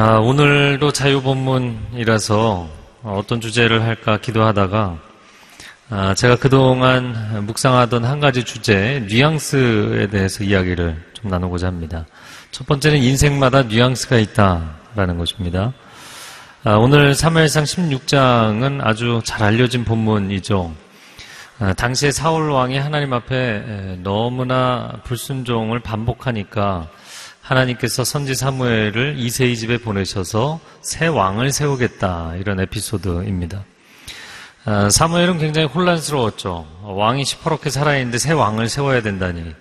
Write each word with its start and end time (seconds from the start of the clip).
아, 0.00 0.18
오늘도 0.18 0.92
자유본문이라서 0.92 2.68
어떤 3.02 3.40
주제를 3.40 3.82
할까 3.82 4.18
기도하다가 4.18 4.98
아, 5.90 6.14
제가 6.14 6.36
그동안 6.36 7.44
묵상하던 7.46 8.04
한 8.04 8.20
가지 8.20 8.44
주제, 8.44 9.04
뉘앙스에 9.08 10.06
대해서 10.06 10.44
이야기를 10.44 11.02
좀 11.14 11.30
나누고자 11.30 11.66
합니다. 11.66 12.06
첫 12.52 12.66
번째는 12.66 12.98
인생마다 13.02 13.62
뉘앙스가 13.64 14.18
있다라는 14.18 15.18
것입니다. 15.18 15.72
아, 16.64 16.72
오늘 16.72 17.12
3회상 17.12 17.62
16장은 17.62 18.84
아주 18.84 19.20
잘 19.24 19.44
알려진 19.44 19.84
본문이죠. 19.84 20.74
아, 21.60 21.72
당시에 21.72 22.10
사울 22.10 22.50
왕이 22.50 22.76
하나님 22.78 23.12
앞에 23.12 23.36
에, 23.36 23.96
너무나 24.02 25.00
불순종을 25.04 25.78
반복하니까 25.78 26.88
하나님께서 27.42 28.02
선지 28.02 28.34
사무엘을 28.34 29.14
이세이 29.18 29.56
집에 29.56 29.78
보내셔서 29.78 30.58
새 30.80 31.06
왕을 31.06 31.52
세우겠다 31.52 32.34
이런 32.38 32.58
에피소드입니다. 32.58 33.64
아, 34.64 34.90
사무엘은 34.90 35.38
굉장히 35.38 35.68
혼란스러웠죠. 35.68 36.66
왕이 36.82 37.24
시퍼렇게 37.24 37.70
살아있는데 37.70 38.18
새 38.18 38.32
왕을 38.32 38.68
세워야 38.68 39.02
된다니 39.02 39.54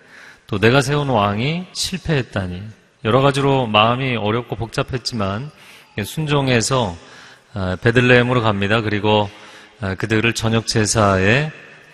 또 0.48 0.57
내가 0.59 0.81
세운 0.81 1.09
왕이 1.09 1.67
실패했다니 1.73 2.63
여러 3.05 3.21
가지로 3.21 3.67
마음이 3.67 4.15
어렵고 4.15 4.55
복잡했지만 4.55 5.51
순종해서 6.03 6.95
아, 7.53 7.77
베들레헴으로 7.81 8.41
갑니다. 8.41 8.81
그리고 8.81 9.29
아, 9.79 9.95
그들을 9.95 10.34
저녁 10.34 10.67
제사에 10.67 11.51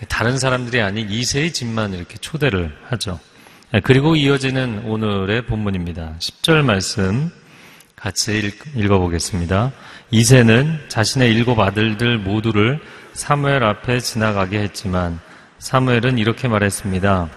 다른 0.09 0.37
사람들이 0.37 0.81
아닌 0.81 1.09
이세의 1.09 1.53
집만 1.53 1.93
이렇게 1.93 2.17
초대를 2.17 2.75
하죠. 2.89 3.19
아, 3.71 3.79
그리고 3.81 4.15
이어지는 4.15 4.83
오늘의 4.85 5.45
본문입니다. 5.45 6.15
10절 6.19 6.63
말씀 6.63 7.31
같이 7.95 8.37
읽, 8.75 8.91
어보겠습니다 8.91 9.71
이세는 10.11 10.89
자신의 10.89 11.33
일곱 11.33 11.59
아들들 11.59 12.17
모두를 12.17 12.81
사무엘 13.13 13.63
앞에 13.63 13.99
지나가게 13.99 14.59
했지만 14.59 15.19
사무엘은 15.59 16.17
이렇게 16.17 16.49
말했습니다. 16.49 17.29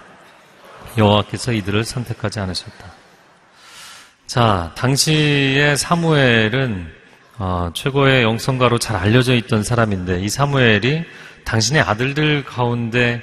여호와께서 0.97 1.53
이들을 1.53 1.85
선택하지 1.85 2.39
않으셨다. 2.41 2.96
자, 4.27 4.73
당시에 4.75 5.77
사무엘은 5.77 6.85
어, 7.37 7.71
최고의 7.73 8.23
영성가로 8.23 8.77
잘 8.77 8.97
알려져 8.97 9.33
있던 9.35 9.63
사람인데 9.63 10.19
이 10.19 10.27
사무엘이 10.27 11.05
당신의 11.45 11.81
아들들 11.81 12.43
가운데 12.43 13.21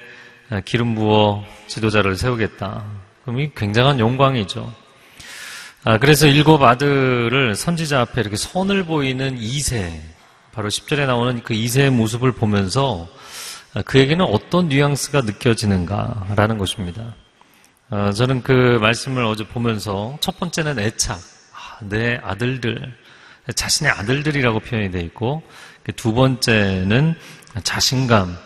어, 0.50 0.60
기름 0.64 0.94
부어 0.94 1.44
지도자를 1.66 2.16
세우겠다. 2.16 2.86
그럼 3.22 3.40
이 3.40 3.50
굉장한 3.54 4.00
영광이죠. 4.00 4.72
아, 5.84 5.98
그래서 5.98 6.26
일곱 6.26 6.62
아들을 6.62 7.54
선지자 7.54 8.00
앞에 8.00 8.22
이렇게 8.22 8.36
선을 8.36 8.84
보이는 8.84 9.36
이세, 9.38 10.00
바로 10.52 10.70
10절에 10.70 11.06
나오는 11.06 11.42
그 11.42 11.52
이세의 11.52 11.90
모습을 11.90 12.32
보면서 12.32 13.06
아, 13.74 13.82
그에게는 13.82 14.24
어떤 14.24 14.68
뉘앙스가 14.68 15.20
느껴지는가라는 15.20 16.56
것입니다. 16.56 17.14
아, 17.90 18.12
저는 18.12 18.42
그 18.42 18.78
말씀을 18.80 19.24
어제 19.24 19.46
보면서 19.46 20.16
첫 20.20 20.38
번째는 20.38 20.78
애착, 20.78 21.18
아, 21.18 21.78
내 21.82 22.18
아들들, 22.22 22.94
자신의 23.54 23.92
아들들이라고 23.92 24.60
표현이 24.60 24.90
되어 24.90 25.02
있고 25.02 25.42
그두 25.84 26.14
번째는 26.14 27.14
자신감, 27.62 28.36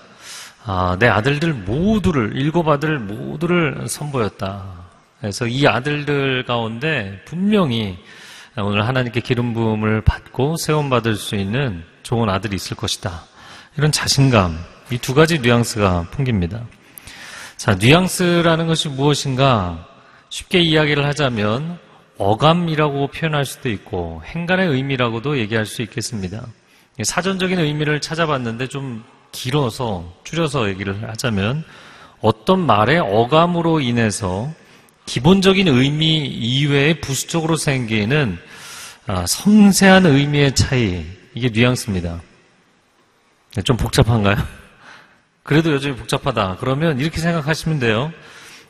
아, 0.64 0.96
내 0.98 1.06
아들들 1.08 1.52
모두를 1.54 2.32
일곱 2.34 2.68
아들 2.68 2.98
모두를 2.98 3.86
선보였다. 3.88 4.64
그래서 5.20 5.46
이 5.46 5.66
아들들 5.66 6.44
가운데 6.44 7.22
분명히 7.24 7.98
오늘 8.56 8.86
하나님께 8.86 9.20
기름 9.20 9.54
부음을 9.54 10.00
받고 10.02 10.56
세움 10.56 10.90
받을 10.90 11.14
수 11.14 11.36
있는 11.36 11.84
좋은 12.02 12.28
아들이 12.28 12.56
있을 12.56 12.76
것이다. 12.76 13.22
이런 13.76 13.92
자신감, 13.92 14.58
이 14.90 14.98
두 14.98 15.14
가지 15.14 15.38
뉘앙스가 15.38 16.08
풍깁니다. 16.10 16.60
자, 17.58 17.74
뉘앙스라는 17.74 18.68
것이 18.68 18.88
무엇인가? 18.88 19.84
쉽게 20.30 20.60
이야기를 20.60 21.04
하자면 21.06 21.80
어감이라고 22.16 23.08
표현할 23.08 23.44
수도 23.44 23.68
있고 23.68 24.22
행간의 24.26 24.68
의미라고도 24.68 25.38
얘기할 25.38 25.66
수 25.66 25.82
있겠습니다. 25.82 26.46
사전적인 27.02 27.58
의미를 27.58 28.00
찾아봤는데 28.00 28.68
좀 28.68 29.02
길어서 29.32 30.14
줄여서 30.22 30.68
얘기를 30.68 31.08
하자면 31.08 31.64
어떤 32.20 32.60
말의 32.60 33.00
어감으로 33.00 33.80
인해서 33.80 34.52
기본적인 35.06 35.66
의미 35.66 36.26
이외에 36.26 37.00
부수적으로 37.00 37.56
생기는 37.56 38.38
아, 39.08 39.26
섬세한 39.26 40.06
의미의 40.06 40.54
차이 40.54 41.04
이게 41.34 41.48
뉘앙스입니다. 41.48 42.20
네, 43.56 43.62
좀 43.62 43.76
복잡한가요? 43.76 44.57
그래도 45.48 45.72
여전히 45.72 45.96
복잡하다. 45.96 46.58
그러면 46.60 47.00
이렇게 47.00 47.20
생각하시면 47.22 47.78
돼요. 47.78 48.12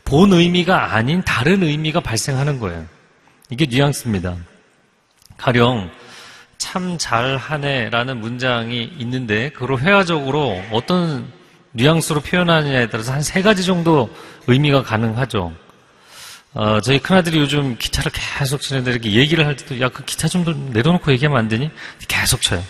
본 0.05 0.33
의미가 0.33 0.94
아닌 0.94 1.25
다른 1.25 1.65
의미가 1.65 1.99
발생하는 1.99 2.61
거예요. 2.61 2.87
이게 3.50 3.66
뉘앙스입니다. 3.66 4.37
가령 5.37 5.91
참 6.56 6.97
잘하네라는 6.97 8.21
문장이 8.21 8.93
있는데 8.97 9.49
그걸 9.50 9.78
회화적으로 9.81 10.62
어떤 10.71 11.33
뉘앙스로 11.72 12.21
표현하느냐에 12.21 12.89
따라서 12.91 13.12
한 13.12 13.22
세 13.22 13.43
가지 13.43 13.65
정도 13.65 14.09
의미가 14.47 14.84
가능하죠. 14.84 15.53
어, 16.55 16.81
저희 16.81 17.00
큰아들이 17.00 17.41
요즘 17.41 17.77
기타를 17.77 18.12
계속 18.15 18.60
치는데 18.60 18.93
이렇게 18.93 19.15
얘기를 19.15 19.45
할 19.45 19.56
때도 19.56 19.81
야 19.81 19.89
그 19.89 20.05
기타 20.05 20.28
좀 20.28 20.71
내려놓고 20.72 21.10
얘기하면 21.10 21.41
안 21.41 21.49
되니? 21.49 21.72
계속 22.06 22.41
쳐요. 22.41 22.62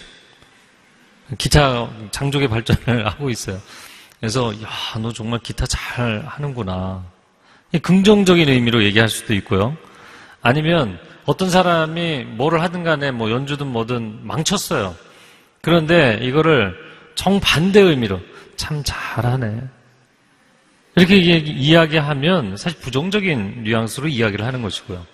기타 1.37 1.91
장족의 2.11 2.49
발전을 2.49 3.05
하고 3.13 3.29
있어요. 3.29 3.61
그래서 4.21 4.53
야 4.63 4.99
너 4.99 5.13
정말 5.13 5.39
기타 5.41 5.65
잘 5.67 6.25
하는구나. 6.27 7.05
긍정적인 7.83 8.49
의미로 8.49 8.83
얘기할 8.83 9.09
수도 9.09 9.35
있고요. 9.35 9.77
아니면 10.43 10.99
어떤 11.27 11.51
사람이 11.51 12.25
뭐를 12.25 12.63
하든 12.63 12.85
간에 12.85 13.11
뭐 13.11 13.31
연주든 13.31 13.67
뭐든 13.67 14.27
망쳤어요. 14.27 14.97
그런데 15.61 16.19
이거를 16.23 16.75
정반대 17.15 17.81
의미로 17.81 18.21
참 18.57 18.83
잘하네. 18.85 19.63
이렇게 20.97 21.17
이야기하면 21.17 22.57
사실 22.57 22.81
부정적인 22.81 23.65
뉘앙스로 23.65 24.09
이야기를 24.09 24.45
하는 24.45 24.63
것이고요. 24.63 25.07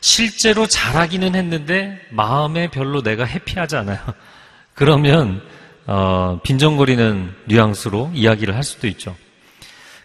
실제로 0.00 0.66
잘하기는 0.66 1.34
했는데 1.34 2.00
마음에 2.10 2.68
별로 2.68 3.02
내가 3.02 3.24
해피하지 3.24 3.76
않아요. 3.76 3.98
그러면 4.74 5.42
어, 5.86 6.40
빈정거리는 6.42 7.34
뉘앙스로 7.46 8.10
이야기를 8.14 8.54
할 8.56 8.62
수도 8.64 8.86
있죠. 8.88 9.16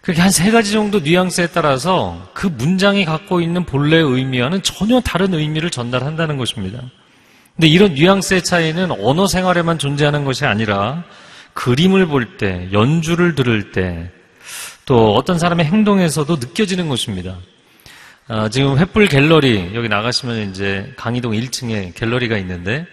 그렇게 0.00 0.20
한 0.20 0.30
세 0.30 0.50
가지 0.50 0.72
정도 0.72 0.98
뉘앙스에 1.00 1.48
따라서 1.48 2.28
그 2.34 2.46
문장이 2.48 3.04
갖고 3.04 3.40
있는 3.40 3.64
본래의 3.64 4.02
의미와는 4.02 4.62
전혀 4.62 5.00
다른 5.00 5.32
의미를 5.34 5.70
전달한다는 5.70 6.36
것입니다. 6.36 6.80
근데 7.54 7.68
이런 7.68 7.94
뉘앙스의 7.94 8.42
차이는 8.42 8.90
언어 9.02 9.26
생활에만 9.26 9.78
존재하는 9.78 10.24
것이 10.24 10.44
아니라 10.44 11.04
그림을 11.52 12.06
볼 12.06 12.36
때, 12.38 12.68
연주를 12.72 13.34
들을 13.34 13.72
때, 13.72 14.10
또 14.86 15.14
어떤 15.14 15.38
사람의 15.38 15.66
행동에서도 15.66 16.36
느껴지는 16.36 16.88
것입니다. 16.88 17.36
아, 18.26 18.48
지금 18.48 18.76
횃불 18.76 19.10
갤러리, 19.10 19.72
여기 19.74 19.88
나가시면 19.88 20.50
이제 20.50 20.92
강의동 20.96 21.32
1층에 21.32 21.94
갤러리가 21.94 22.38
있는데, 22.38 22.86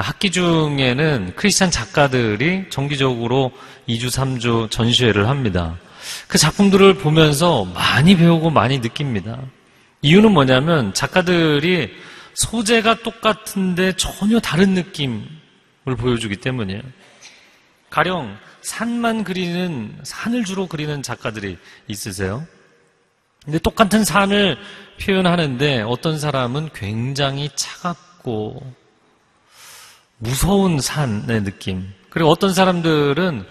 학기 0.00 0.30
중에는 0.30 1.32
크리스찬 1.36 1.70
작가들이 1.70 2.66
정기적으로 2.70 3.52
2주, 3.88 4.06
3주 4.06 4.70
전시회를 4.70 5.28
합니다. 5.28 5.76
그 6.26 6.38
작품들을 6.38 6.94
보면서 6.94 7.64
많이 7.66 8.16
배우고 8.16 8.50
많이 8.50 8.78
느낍니다. 8.78 9.40
이유는 10.02 10.32
뭐냐면 10.32 10.94
작가들이 10.94 11.90
소재가 12.34 13.02
똑같은데 13.02 13.92
전혀 13.96 14.38
다른 14.38 14.74
느낌을 14.74 15.96
보여주기 15.98 16.36
때문이에요. 16.36 16.82
가령 17.90 18.36
산만 18.60 19.24
그리는 19.24 19.96
산을 20.02 20.44
주로 20.44 20.66
그리는 20.66 21.02
작가들이 21.02 21.56
있으세요. 21.88 22.46
근데 23.44 23.58
똑같은 23.58 24.04
산을 24.04 24.58
표현하는데 25.00 25.82
어떤 25.82 26.18
사람은 26.18 26.70
굉장히 26.74 27.48
차갑고 27.54 28.74
무서운 30.18 30.80
산의 30.80 31.44
느낌. 31.44 31.92
그리고 32.10 32.30
어떤 32.30 32.52
사람들은 32.52 33.44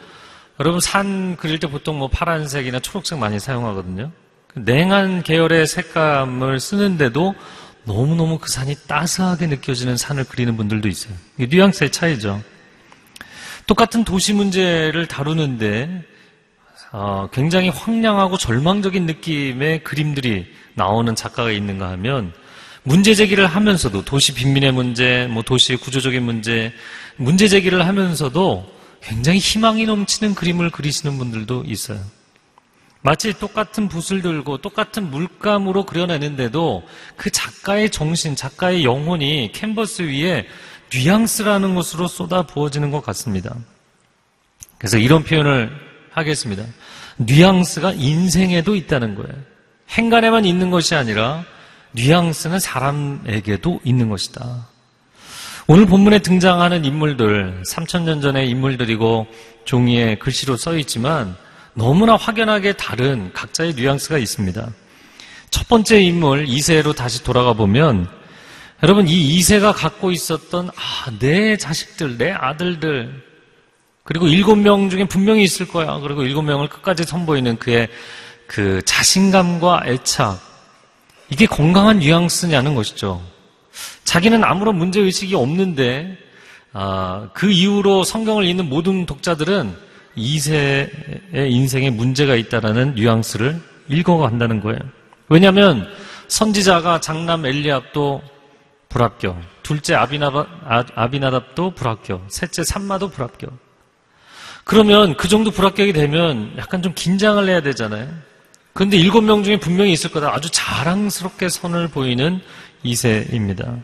여러분 0.59 0.79
산 0.81 1.35
그릴 1.37 1.59
때 1.59 1.67
보통 1.67 1.99
뭐 1.99 2.07
파란색이나 2.07 2.79
초록색 2.79 3.19
많이 3.19 3.39
사용하거든요. 3.39 4.11
그 4.47 4.59
냉한 4.59 5.23
계열의 5.23 5.67
색감을 5.67 6.59
쓰는데도 6.59 7.35
너무너무 7.83 8.37
그 8.37 8.49
산이 8.49 8.75
따스하게 8.87 9.47
느껴지는 9.47 9.95
산을 9.95 10.25
그리는 10.25 10.57
분들도 10.57 10.87
있어요. 10.87 11.13
이게 11.37 11.55
뉘앙스의 11.55 11.91
차이죠. 11.91 12.41
똑같은 13.65 14.03
도시 14.03 14.33
문제를 14.33 15.07
다루는데 15.07 16.03
어, 16.91 17.29
굉장히 17.31 17.69
황량하고 17.69 18.37
절망적인 18.37 19.05
느낌의 19.05 19.83
그림들이 19.83 20.47
나오는 20.73 21.13
작가가 21.15 21.51
있는가 21.51 21.89
하면 21.91 22.33
문제 22.87 23.15
제기를 23.15 23.47
하면서도 23.47 24.05
도시 24.05 24.33
빈민의 24.33 24.71
문제, 24.71 25.27
뭐 25.29 25.43
도시의 25.43 25.77
구조적인 25.77 26.23
문제, 26.23 26.71
문제 27.17 27.49
제기를 27.49 27.85
하면서도 27.85 28.65
굉장히 29.01 29.39
희망이 29.39 29.85
넘치는 29.85 30.35
그림을 30.35 30.69
그리시는 30.69 31.17
분들도 31.17 31.65
있어요. 31.67 31.99
마치 33.01 33.37
똑같은 33.37 33.89
붓을 33.89 34.21
들고 34.21 34.59
똑같은 34.59 35.11
물감으로 35.11 35.85
그려내는데도 35.85 36.87
그 37.17 37.29
작가의 37.29 37.89
정신, 37.89 38.37
작가의 38.37 38.85
영혼이 38.85 39.51
캔버스 39.53 40.03
위에 40.03 40.47
뉘앙스라는 40.93 41.75
것으로 41.75 42.07
쏟아 42.07 42.43
부어지는 42.43 42.89
것 42.91 43.01
같습니다. 43.01 43.53
그래서 44.77 44.97
이런 44.97 45.25
표현을 45.25 45.71
하겠습니다. 46.11 46.63
뉘앙스가 47.17 47.91
인생에도 47.91 48.75
있다는 48.75 49.15
거예요. 49.15 49.35
행간에만 49.89 50.45
있는 50.45 50.69
것이 50.69 50.95
아니라 50.95 51.43
뉘앙스는 51.97 52.59
사람에게도 52.59 53.81
있는 53.83 54.09
것이다. 54.09 54.67
오늘 55.65 55.85
본문에 55.85 56.19
등장하는 56.19 56.85
인물들, 56.85 57.63
3천년 57.67 58.21
전의 58.21 58.49
인물들이고 58.49 59.27
종이에 59.65 60.15
글씨로 60.15 60.55
써 60.55 60.77
있지만 60.77 61.35
너무나 61.73 62.15
확연하게 62.15 62.73
다른 62.73 63.33
각자의 63.33 63.73
뉘앙스가 63.73 64.17
있습니다. 64.17 64.69
첫 65.49 65.67
번째 65.67 65.99
인물 65.99 66.47
이세로 66.47 66.94
다시 66.94 67.23
돌아가 67.23 67.53
보면 67.53 68.07
여러분 68.83 69.07
이 69.07 69.35
이세가 69.35 69.73
갖고 69.73 70.11
있었던 70.11 70.69
아, 70.69 71.11
내 71.19 71.57
자식들, 71.57 72.17
내 72.17 72.31
아들들 72.31 73.23
그리고 74.03 74.27
일곱 74.27 74.55
명 74.55 74.89
중에 74.89 75.05
분명히 75.05 75.44
있을 75.44 75.67
거야. 75.67 75.99
그리고 75.99 76.23
일곱 76.23 76.44
명을 76.44 76.69
끝까지 76.69 77.03
선보이는 77.03 77.57
그의 77.57 77.89
그 78.45 78.81
자신감과 78.85 79.83
애착 79.85 80.46
이게 81.29 81.45
건강한 81.45 82.00
뉘앙스냐는 82.00 82.75
것이죠. 82.75 83.21
자기는 84.03 84.44
아무런 84.44 84.77
문제 84.77 85.00
의식이 85.00 85.35
없는데 85.35 86.18
아, 86.74 87.29
그 87.33 87.50
이후로 87.50 88.03
성경을 88.03 88.45
읽는 88.45 88.69
모든 88.69 89.06
독자들은 89.06 89.75
이세의 90.15 91.51
인생에 91.51 91.89
문제가 91.89 92.35
있다라는 92.35 92.95
뉘앙스를 92.95 93.59
읽어간다는 93.88 94.62
거예요. 94.62 94.79
왜냐하면 95.29 95.88
선지자가 96.27 97.00
장남 97.00 97.45
엘리압도 97.45 98.21
불합격, 98.89 99.39
둘째 99.63 99.95
아비나답, 99.95 100.47
아, 100.65 100.83
아비나답도 100.95 101.71
불합격, 101.71 102.25
셋째 102.30 102.63
삼마도 102.63 103.09
불합격. 103.09 103.51
그러면 104.63 105.15
그 105.15 105.27
정도 105.27 105.51
불합격이 105.51 105.94
되면 105.94 106.53
약간 106.57 106.81
좀 106.81 106.94
긴장을 106.94 107.47
해야 107.47 107.62
되잖아요. 107.62 108.09
그런데 108.77 108.95
일곱 108.95 109.21
명 109.21 109.44
중에 109.44 109.57
분명히 109.57 109.91
있을 109.91 110.12
거다. 110.12 110.35
아주 110.35 110.51
자랑스럽게 110.51 111.50
선을 111.50 111.88
보이는 111.88 112.39
이세입니다. 112.83 113.75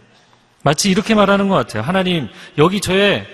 마치 0.62 0.92
이렇게 0.92 1.16
말하는 1.16 1.48
것 1.50 1.56
같아요. 1.56 1.81
하나님, 1.81 2.30
여기 2.60 2.80
저의 2.80 3.25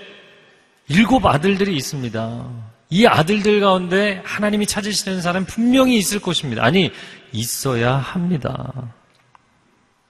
일곱 0.88 1.26
아들들이 1.26 1.76
있습니다. 1.76 2.46
이 2.88 3.06
아들들 3.06 3.60
가운데 3.60 4.22
하나님이 4.24 4.64
찾으시는 4.66 5.20
사람 5.20 5.44
분명히 5.44 5.98
있을 5.98 6.18
것입니다. 6.18 6.64
아니, 6.64 6.92
있어야 7.30 7.94
합니다. 7.94 8.72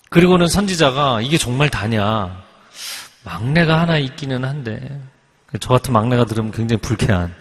그리고는 0.09 0.47
선지자가 0.47 1.21
이게 1.21 1.37
정말 1.37 1.69
다냐. 1.69 2.45
막내가 3.25 3.81
하나 3.81 3.99
있기는 3.99 4.45
한데, 4.45 5.01
저 5.59 5.71
같은 5.71 5.93
막내가 5.93 6.27
들으면 6.27 6.53
굉장히 6.53 6.81
불쾌한 6.81 7.35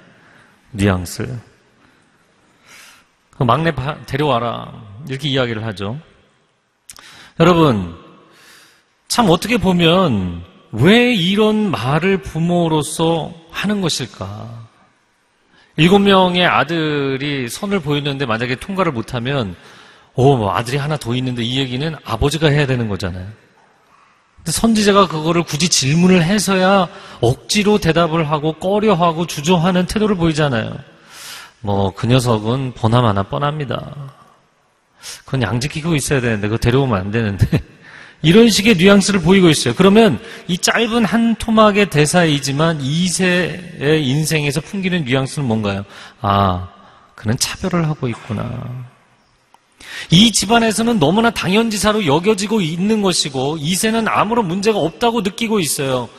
뉘앙스. 0.71 1.48
그 3.39 3.45
막내 3.45 3.71
데려와라. 4.05 4.69
이렇게 5.07 5.29
이야기를 5.29 5.65
하죠. 5.67 5.97
여러분, 7.39 7.95
참 9.07 9.29
어떻게 9.29 9.57
보면 9.57 10.43
왜 10.73 11.13
이런 11.13 11.71
말을 11.71 12.21
부모로서 12.21 13.33
하는 13.49 13.79
것일까? 13.79 14.67
일곱 15.77 15.99
명의 15.99 16.45
아들이 16.45 17.47
선을 17.47 17.79
보이는데 17.79 18.25
만약에 18.25 18.55
통과를 18.55 18.91
못하면, 18.91 19.55
오, 20.15 20.35
뭐 20.35 20.53
아들이 20.53 20.75
하나 20.75 20.97
더 20.97 21.15
있는데 21.15 21.41
이 21.41 21.59
얘기는 21.59 21.95
아버지가 22.03 22.49
해야 22.49 22.67
되는 22.67 22.89
거잖아요. 22.89 23.25
근데 24.35 24.51
선지자가 24.51 25.07
그거를 25.07 25.43
굳이 25.43 25.69
질문을 25.69 26.23
해서야 26.23 26.89
억지로 27.21 27.77
대답을 27.77 28.29
하고 28.29 28.51
꺼려하고 28.51 29.27
주저하는 29.27 29.85
태도를 29.85 30.17
보이잖아요. 30.17 30.88
뭐, 31.61 31.91
그 31.93 32.07
녀석은 32.07 32.73
하나 33.05 33.23
뻔합니다. 33.23 33.95
그건 35.25 35.41
양지키고 35.41 35.95
있어야 35.95 36.21
되는데, 36.21 36.47
그거 36.47 36.57
데려오면 36.57 36.99
안 36.99 37.11
되는데. 37.11 37.47
이런 38.21 38.49
식의 38.49 38.75
뉘앙스를 38.75 39.21
보이고 39.21 39.49
있어요. 39.49 39.73
그러면 39.75 40.19
이 40.47 40.57
짧은 40.57 41.05
한 41.05 41.35
토막의 41.35 41.89
대사이지만 41.89 42.81
이세의 42.81 44.05
인생에서 44.05 44.59
풍기는 44.61 45.05
뉘앙스는 45.05 45.47
뭔가요? 45.47 45.85
아, 46.19 46.67
그는 47.15 47.37
차별을 47.37 47.87
하고 47.87 48.09
있구나. 48.09 48.87
이 50.11 50.31
집안에서는 50.31 50.99
너무나 50.99 51.29
당연지사로 51.29 52.05
여겨지고 52.05 52.61
있는 52.61 53.01
것이고 53.01 53.57
이세는 53.59 54.07
아무런 54.07 54.47
문제가 54.47 54.79
없다고 54.79 55.21
느끼고 55.21 55.59
있어요. 55.59 56.09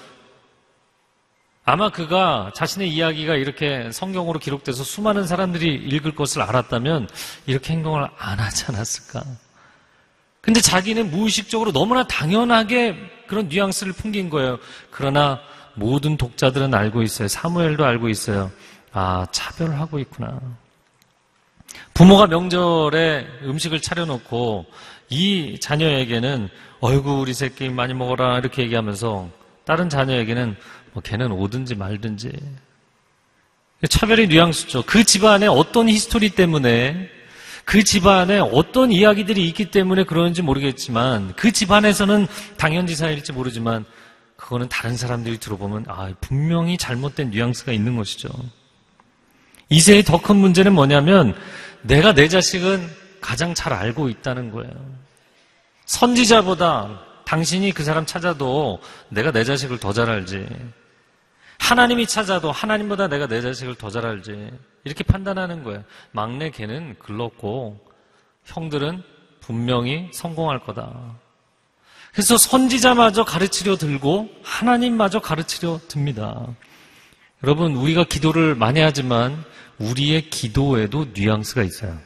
아마 1.71 1.89
그가 1.89 2.51
자신의 2.53 2.89
이야기가 2.89 3.37
이렇게 3.37 3.93
성경으로 3.93 4.41
기록돼서 4.41 4.83
수많은 4.83 5.29
사람들이 5.29 5.73
읽을 5.73 6.17
것을 6.17 6.43
알았다면 6.43 7.09
이렇게 7.47 7.75
행동을 7.75 8.09
안 8.19 8.41
하지 8.41 8.65
않았을까? 8.67 9.23
근데 10.41 10.61
자기는 10.61 11.13
무의식적으로 11.13 11.71
너무나 11.71 12.05
당연하게 12.09 12.97
그런 13.29 13.49
뉘앙스를 13.49 13.93
풍긴 13.93 14.31
거예요. 14.31 14.59
그러나 14.91 15.39
모든 15.75 16.17
독자들은 16.17 16.75
알고 16.75 17.03
있어요. 17.03 17.29
사무엘도 17.29 17.85
알고 17.85 18.09
있어요. 18.09 18.51
아, 18.93 19.25
차별하고 19.31 20.01
있구나. 20.01 20.41
부모가 21.95 22.27
명절에 22.27 23.29
음식을 23.45 23.81
차려놓고 23.81 24.67
이 25.09 25.61
자녀에게는 25.61 26.49
어이구 26.81 27.21
우리 27.21 27.33
새끼 27.33 27.69
많이 27.69 27.95
먹어라 27.95 28.39
이렇게 28.39 28.63
얘기하면서 28.63 29.29
다른 29.65 29.89
자녀에게는 29.89 30.57
뭐 30.93 31.03
걔는 31.03 31.33
오든지 31.33 31.75
말든지 31.75 32.31
차별의 33.89 34.29
뉘앙스죠. 34.29 34.83
그 34.87 35.05
집안에 35.05 35.47
어떤 35.47 35.89
history 35.89 36.31
때문에 36.31 37.09
그 37.65 37.83
집안에 37.85 38.39
어떤 38.39 38.91
이야기들이 38.93 39.47
있기 39.49 39.71
때문에 39.71 40.05
그러는지 40.05 40.43
모르겠지만 40.43 41.35
그 41.37 41.53
집안에서는 41.53 42.27
당연지사일지 42.57 43.33
모르지만 43.33 43.85
그거는 44.37 44.69
다른 44.69 44.97
사람들이 44.97 45.39
들어보면 45.39 45.85
아 45.89 46.13
분명히 46.21 46.77
잘못된 46.77 47.31
뉘앙스가 47.31 47.73
있는 47.73 47.97
것이죠. 47.97 48.29
이새의 49.69 50.03
더 50.03 50.19
큰 50.19 50.37
문제는 50.37 50.73
뭐냐면 50.73 51.35
내가 51.83 52.13
내 52.13 52.29
자식은 52.29 52.89
가장 53.21 53.55
잘 53.55 53.73
알고 53.73 54.09
있다는 54.09 54.51
거예요. 54.51 54.73
선지자보다 55.87 57.01
당신이 57.25 57.73
그 57.73 57.85
사람 57.85 58.05
찾아도 58.05 58.81
내가 59.09 59.31
내 59.31 59.45
자식을 59.45 59.79
더 59.79 59.93
잘 59.93 60.11
알지. 60.11 60.47
하나님이 61.61 62.07
찾아도 62.07 62.51
하나님보다 62.51 63.07
내가 63.07 63.27
내 63.29 63.41
자식을 63.41 63.77
더 63.77 63.91
잘 63.91 64.05
알지. 64.07 64.51
이렇게 64.85 65.05
판단하는 65.05 65.63
거예요. 65.63 65.85
막내 66.11 66.51
걔는 66.51 66.97
글렀고 66.99 67.79
형들은 68.45 69.03
분명히 69.41 70.09
성공할 70.13 70.61
거다. 70.61 71.19
그래서 72.13 72.37
선지자마저 72.37 73.25
가르치려 73.25 73.77
들고 73.77 74.31
하나님마저 74.43 75.21
가르치려 75.21 75.81
듭니다. 75.87 76.45
여러분, 77.45 77.77
우리가 77.77 78.05
기도를 78.05 78.55
많이 78.55 78.81
하지만 78.81 79.45
우리의 79.79 80.29
기도에도 80.31 81.07
뉘앙스가 81.15 81.63
있어요. 81.63 81.97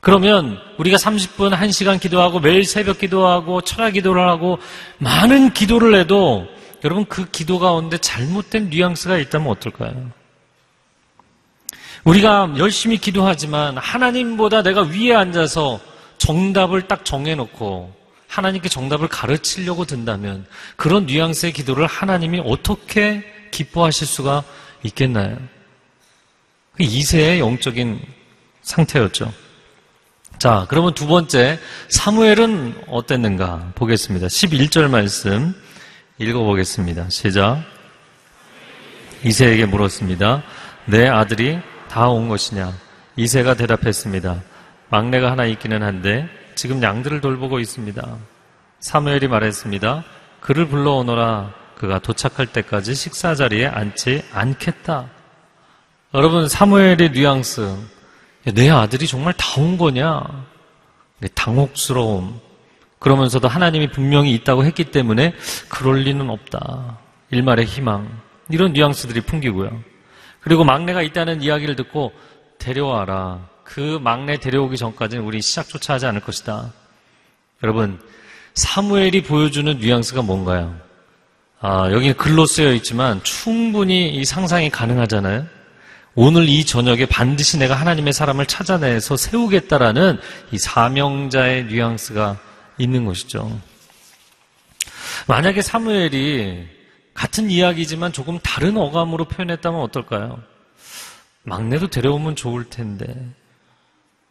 그러면 0.00 0.58
우리가 0.78 0.96
30분, 0.96 1.54
1시간 1.54 2.00
기도하고 2.00 2.40
매일 2.40 2.64
새벽 2.64 2.98
기도하고 2.98 3.60
철학 3.60 3.92
기도를 3.92 4.28
하고 4.28 4.58
많은 4.98 5.52
기도를 5.52 5.94
해도 5.94 6.46
여러분 6.84 7.04
그 7.06 7.28
기도 7.30 7.58
가운데 7.58 7.98
잘못된 7.98 8.70
뉘앙스가 8.70 9.18
있다면 9.18 9.48
어떨까요? 9.48 10.10
우리가 12.04 12.54
열심히 12.58 12.98
기도하지만 12.98 13.76
하나님보다 13.76 14.62
내가 14.62 14.82
위에 14.82 15.14
앉아서 15.14 15.80
정답을 16.18 16.88
딱 16.88 17.04
정해놓고 17.04 17.94
하나님께 18.28 18.68
정답을 18.68 19.08
가르치려고 19.08 19.84
든다면 19.84 20.46
그런 20.76 21.06
뉘앙스의 21.06 21.52
기도를 21.52 21.86
하나님이 21.86 22.42
어떻게 22.44 23.24
기뻐하실 23.50 24.06
수가 24.06 24.44
있겠나요? 24.84 25.36
그 26.76 26.82
이세의 26.84 27.40
영적인 27.40 28.00
상태였죠. 28.62 29.32
자, 30.38 30.66
그러면 30.68 30.94
두 30.94 31.08
번째, 31.08 31.58
사무엘은 31.88 32.84
어땠는가 32.86 33.72
보겠습니다. 33.74 34.28
11절 34.28 34.88
말씀 34.88 35.54
읽어보겠습니다. 36.18 37.08
시작. 37.10 37.62
이세에게 39.24 39.66
물었습니다. 39.66 40.42
내 40.86 41.06
아들이 41.08 41.58
다 41.88 42.08
온 42.10 42.28
것이냐? 42.28 42.72
이세가 43.16 43.54
대답했습니다. 43.54 44.42
막내가 44.90 45.30
하나 45.30 45.44
있기는 45.46 45.82
한데 45.82 46.28
지금 46.54 46.82
양들을 46.82 47.20
돌보고 47.20 47.58
있습니다. 47.60 48.16
사무엘이 48.80 49.28
말했습니다. 49.28 50.04
그를 50.40 50.66
불러오너라. 50.68 51.52
그가 51.76 51.98
도착할 52.00 52.46
때까지 52.46 52.94
식사 52.94 53.34
자리에 53.34 53.66
앉지 53.66 54.24
않겠다. 54.32 55.06
여러분 56.14 56.48
사무엘의 56.48 57.10
뉘앙스. 57.12 57.76
내 58.54 58.70
아들이 58.70 59.06
정말 59.06 59.34
다 59.34 59.60
온 59.60 59.76
거냐? 59.78 60.22
당혹스러움. 61.34 62.40
그러면서도 62.98 63.48
하나님이 63.48 63.90
분명히 63.90 64.34
있다고 64.34 64.64
했기 64.64 64.84
때문에 64.84 65.34
그럴 65.68 66.00
리는 66.00 66.28
없다. 66.30 66.98
일말의 67.30 67.66
희망. 67.66 68.08
이런 68.50 68.72
뉘앙스들이 68.72 69.20
풍기고요. 69.22 69.70
그리고 70.40 70.64
막내가 70.64 71.02
있다는 71.02 71.42
이야기를 71.42 71.76
듣고 71.76 72.12
데려와라. 72.58 73.48
그 73.64 73.98
막내 74.02 74.38
데려오기 74.38 74.76
전까지는 74.76 75.24
우리 75.24 75.42
시작조차 75.42 75.94
하지 75.94 76.06
않을 76.06 76.20
것이다. 76.20 76.72
여러분, 77.62 78.00
사무엘이 78.54 79.24
보여주는 79.24 79.78
뉘앙스가 79.78 80.22
뭔가요? 80.22 80.74
아, 81.60 81.90
여기는 81.92 82.16
글로 82.16 82.46
쓰여 82.46 82.72
있지만 82.74 83.22
충분히 83.24 84.08
이 84.08 84.24
상상이 84.24 84.70
가능하잖아요. 84.70 85.46
오늘 86.14 86.48
이 86.48 86.64
저녁에 86.64 87.06
반드시 87.06 87.58
내가 87.58 87.74
하나님의 87.74 88.12
사람을 88.12 88.46
찾아내서 88.46 89.16
세우겠다라는 89.16 90.18
이 90.50 90.58
사명자의 90.58 91.66
뉘앙스가 91.66 92.38
있는 92.78 93.04
것이죠. 93.04 93.60
만약에 95.26 95.62
사무엘이 95.62 96.66
같은 97.12 97.50
이야기지만 97.50 98.12
조금 98.12 98.38
다른 98.38 98.76
어감으로 98.76 99.24
표현했다면 99.26 99.80
어떨까요? 99.80 100.40
막내도 101.42 101.88
데려오면 101.88 102.36
좋을 102.36 102.64
텐데. 102.64 103.06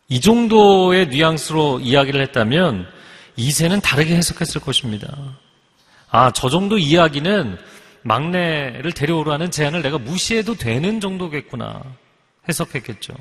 이 0.07 0.21
정도의 0.21 1.09
뉘앙스로 1.09 1.81
이야기를 1.81 2.21
했다면 2.21 2.87
이세는 3.35 3.81
다르게 3.81 4.15
해석했을 4.15 4.61
것입니다. 4.61 5.35
아, 6.09 6.31
저 6.31 6.49
정도 6.49 6.77
이야기는 6.77 7.57
막내를 8.03 8.93
데려오라는 8.93 9.51
제안을 9.51 9.81
내가 9.81 9.97
무시해도 9.97 10.55
되는 10.55 11.01
정도겠구나 11.01 11.83
해석했겠죠. 12.47 13.13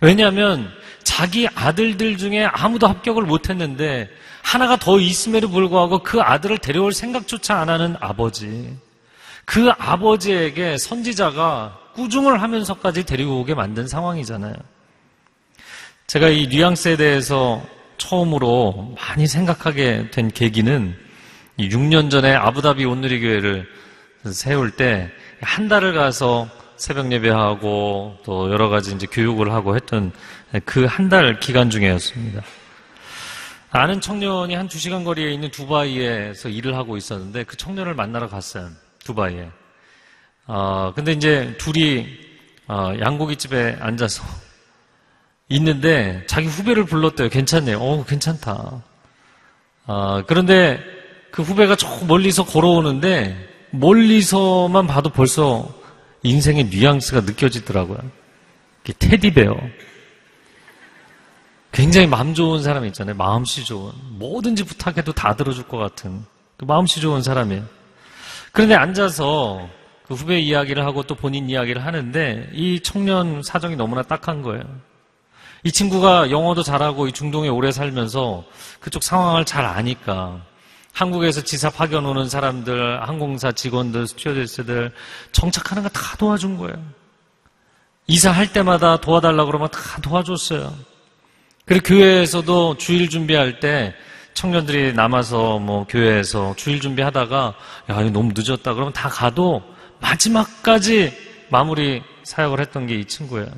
왜냐하면 0.00 0.70
자기 1.02 1.48
아들들 1.54 2.16
중에 2.16 2.44
아무도 2.44 2.86
합격을 2.86 3.22
못했는데 3.22 4.08
하나가 4.42 4.76
더 4.76 5.00
있음에도 5.00 5.48
불구하고 5.48 6.02
그 6.02 6.20
아들을 6.20 6.58
데려올 6.58 6.92
생각조차 6.92 7.58
안 7.58 7.68
하는 7.68 7.96
아버지. 8.00 8.76
그 9.44 9.70
아버지에게 9.78 10.76
선지자가 10.78 11.78
꾸중을 11.94 12.42
하면서까지 12.42 13.04
데리고 13.04 13.40
오게 13.40 13.54
만든 13.54 13.86
상황이잖아요. 13.88 14.54
제가 16.06 16.28
이 16.28 16.46
뉘앙스에 16.48 16.96
대해서 16.96 17.64
처음으로 17.98 18.94
많이 18.98 19.26
생각하게 19.26 20.10
된 20.10 20.30
계기는 20.30 20.96
6년 21.58 22.10
전에 22.10 22.34
아부다비 22.34 22.84
온누리 22.84 23.20
교회를 23.20 23.66
세울 24.32 24.70
때 24.72 25.10
한 25.40 25.68
달을 25.68 25.94
가서 25.94 26.48
새벽 26.76 27.10
예배하고 27.12 28.18
또 28.24 28.50
여러 28.50 28.68
가지 28.68 28.92
이제 28.94 29.06
교육을 29.10 29.52
하고 29.52 29.76
했던 29.76 30.12
그 30.64 30.86
한 30.86 31.08
달 31.08 31.38
기간 31.40 31.70
중이었습니다. 31.70 32.42
아는 33.70 34.00
청년이 34.00 34.54
한 34.54 34.68
두 34.68 34.78
시간 34.78 35.04
거리에 35.04 35.30
있는 35.32 35.50
두바이에서 35.50 36.48
일을 36.48 36.76
하고 36.76 36.96
있었는데 36.96 37.44
그 37.44 37.56
청년을 37.56 37.94
만나러 37.94 38.28
갔어요. 38.28 38.68
두바이에. 39.04 39.48
어, 40.46 40.92
근데 40.94 41.12
이제 41.12 41.54
둘이 41.58 42.06
어, 42.68 42.92
양고기 43.00 43.36
집에 43.36 43.76
앉아서 43.80 44.22
있는데 45.48 46.24
자기 46.26 46.46
후배를 46.46 46.84
불렀대요. 46.84 47.28
괜찮네요. 47.28 47.78
어, 47.80 48.04
괜찮다. 48.04 48.82
어, 49.86 50.22
그런데 50.26 50.80
그 51.30 51.42
후배가 51.42 51.76
저 51.76 51.88
멀리서 52.06 52.44
걸어오는데 52.44 53.48
멀리서만 53.70 54.86
봐도 54.86 55.10
벌써 55.10 55.68
인생의 56.22 56.64
뉘앙스가 56.64 57.20
느껴지더라고요. 57.22 57.98
테디베어. 58.98 59.56
굉장히 61.72 62.06
마음 62.06 62.34
좋은 62.34 62.62
사람이 62.62 62.88
있잖아요. 62.88 63.16
마음씨 63.16 63.64
좋은. 63.64 63.92
뭐든지 64.12 64.64
부탁해도 64.64 65.12
다 65.12 65.34
들어줄 65.34 65.68
것 65.68 65.76
같은. 65.76 66.24
그 66.56 66.64
마음씨 66.64 67.00
좋은 67.00 67.22
사람이에요. 67.22 67.64
그런데 68.52 68.74
앉아서 68.74 69.68
그 70.06 70.14
후배 70.14 70.38
이야기를 70.38 70.84
하고 70.86 71.02
또 71.02 71.14
본인 71.14 71.50
이야기를 71.50 71.84
하는데 71.84 72.48
이 72.52 72.80
청년 72.80 73.42
사정이 73.42 73.76
너무나 73.76 74.02
딱한 74.02 74.42
거예요. 74.42 74.64
이 75.64 75.72
친구가 75.72 76.30
영어도 76.30 76.62
잘하고 76.62 77.08
이 77.08 77.12
중동에 77.12 77.48
오래 77.48 77.72
살면서 77.72 78.44
그쪽 78.80 79.02
상황을 79.02 79.44
잘 79.44 79.64
아니까 79.64 80.40
한국에서 81.00 81.42
지사 81.42 81.68
파견 81.68 82.06
오는 82.06 82.26
사람들, 82.26 83.06
항공사 83.06 83.52
직원들, 83.52 84.06
스튜어디스들 84.06 84.92
정착하는 85.30 85.82
거 85.82 85.90
다 85.90 86.16
도와준 86.16 86.56
거예요. 86.56 86.82
이사할 88.06 88.50
때마다 88.54 88.96
도와달라고 88.98 89.46
그러면 89.46 89.68
다 89.70 90.00
도와줬어요. 90.00 90.74
그리고 91.66 91.82
교회에서도 91.86 92.78
주일 92.78 93.10
준비할 93.10 93.60
때 93.60 93.94
청년들이 94.32 94.94
남아서 94.94 95.58
뭐 95.58 95.84
교회에서 95.86 96.54
주일 96.56 96.80
준비하다가 96.80 97.54
야, 97.90 98.00
너무 98.10 98.32
늦었다. 98.34 98.72
그러면 98.72 98.94
다 98.94 99.10
가도 99.10 99.62
마지막까지 100.00 101.12
마무리 101.50 102.02
사역을 102.22 102.58
했던 102.60 102.86
게 102.86 102.94
이 102.98 103.04
친구예요. 103.04 103.48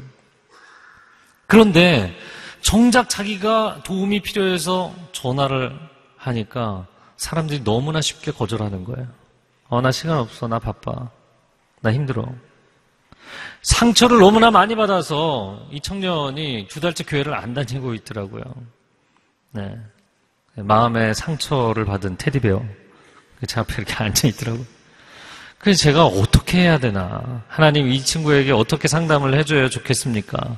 그런데 1.47 2.16
정작 2.62 3.09
자기가 3.09 3.83
도움이 3.85 4.23
필요해서 4.23 4.92
전화를 5.12 5.78
하니까 6.16 6.87
사람들이 7.18 7.62
너무나 7.64 8.00
쉽게 8.00 8.32
거절하는 8.32 8.84
거예요. 8.84 9.06
어, 9.68 9.80
나 9.82 9.92
시간 9.92 10.18
없어. 10.18 10.48
나 10.48 10.58
바빠. 10.58 11.10
나 11.80 11.92
힘들어. 11.92 12.25
상처를 13.60 14.20
너무나 14.20 14.50
많이 14.50 14.75
받아서 14.75 15.66
이 15.70 15.80
청년이 15.80 16.68
두 16.70 16.80
달째 16.80 17.04
교회를 17.04 17.34
안 17.34 17.52
다니고 17.52 17.92
있더라고요. 17.94 18.42
네. 19.50 19.76
마음에 20.54 21.12
상처를 21.12 21.84
받은 21.84 22.16
테디베어. 22.16 22.64
제 23.46 23.60
앞에 23.60 23.75
이렇게 23.76 23.94
앉아있더라고요. 24.02 24.64
그래서 25.58 25.82
제가 25.82 26.06
어떻게 26.06 26.60
해야 26.60 26.78
되나. 26.78 27.42
하나님 27.48 27.88
이 27.88 28.00
친구에게 28.00 28.52
어떻게 28.52 28.87
상담을 28.87 29.34
해줘야 29.37 29.68
좋겠습니까? 29.68 30.56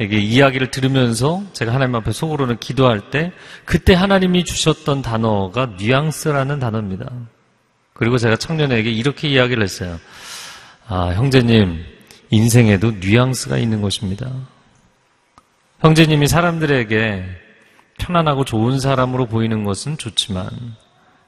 이게 0.00 0.18
이야기를 0.18 0.70
들으면서 0.70 1.42
제가 1.52 1.74
하나님 1.74 1.94
앞에 1.96 2.12
속으로는 2.12 2.58
기도할 2.58 3.10
때 3.10 3.32
그때 3.64 3.94
하나님이 3.94 4.44
주셨던 4.44 5.02
단어가 5.02 5.74
뉘앙스라는 5.78 6.58
단어입니다. 6.58 7.10
그리고 7.92 8.18
제가 8.18 8.36
청년에게 8.36 8.90
이렇게 8.90 9.28
이야기를 9.28 9.62
했어요. 9.62 10.00
아, 10.88 11.08
형제님, 11.14 11.84
인생에도 12.30 12.92
뉘앙스가 12.92 13.58
있는 13.58 13.82
것입니다. 13.82 14.30
형제님이 15.80 16.26
사람들에게 16.26 17.24
편안하고 17.98 18.44
좋은 18.44 18.80
사람으로 18.80 19.26
보이는 19.26 19.64
것은 19.64 19.98
좋지만 19.98 20.48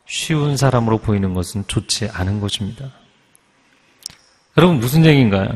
쉬운 0.06 0.56
사람으로 0.56 0.98
보이는 0.98 1.34
것은 1.34 1.64
좋지 1.66 2.08
않은 2.12 2.40
것입니다. 2.40 2.90
여러분 4.56 4.78
무슨 4.78 5.04
얘기인가요? 5.04 5.48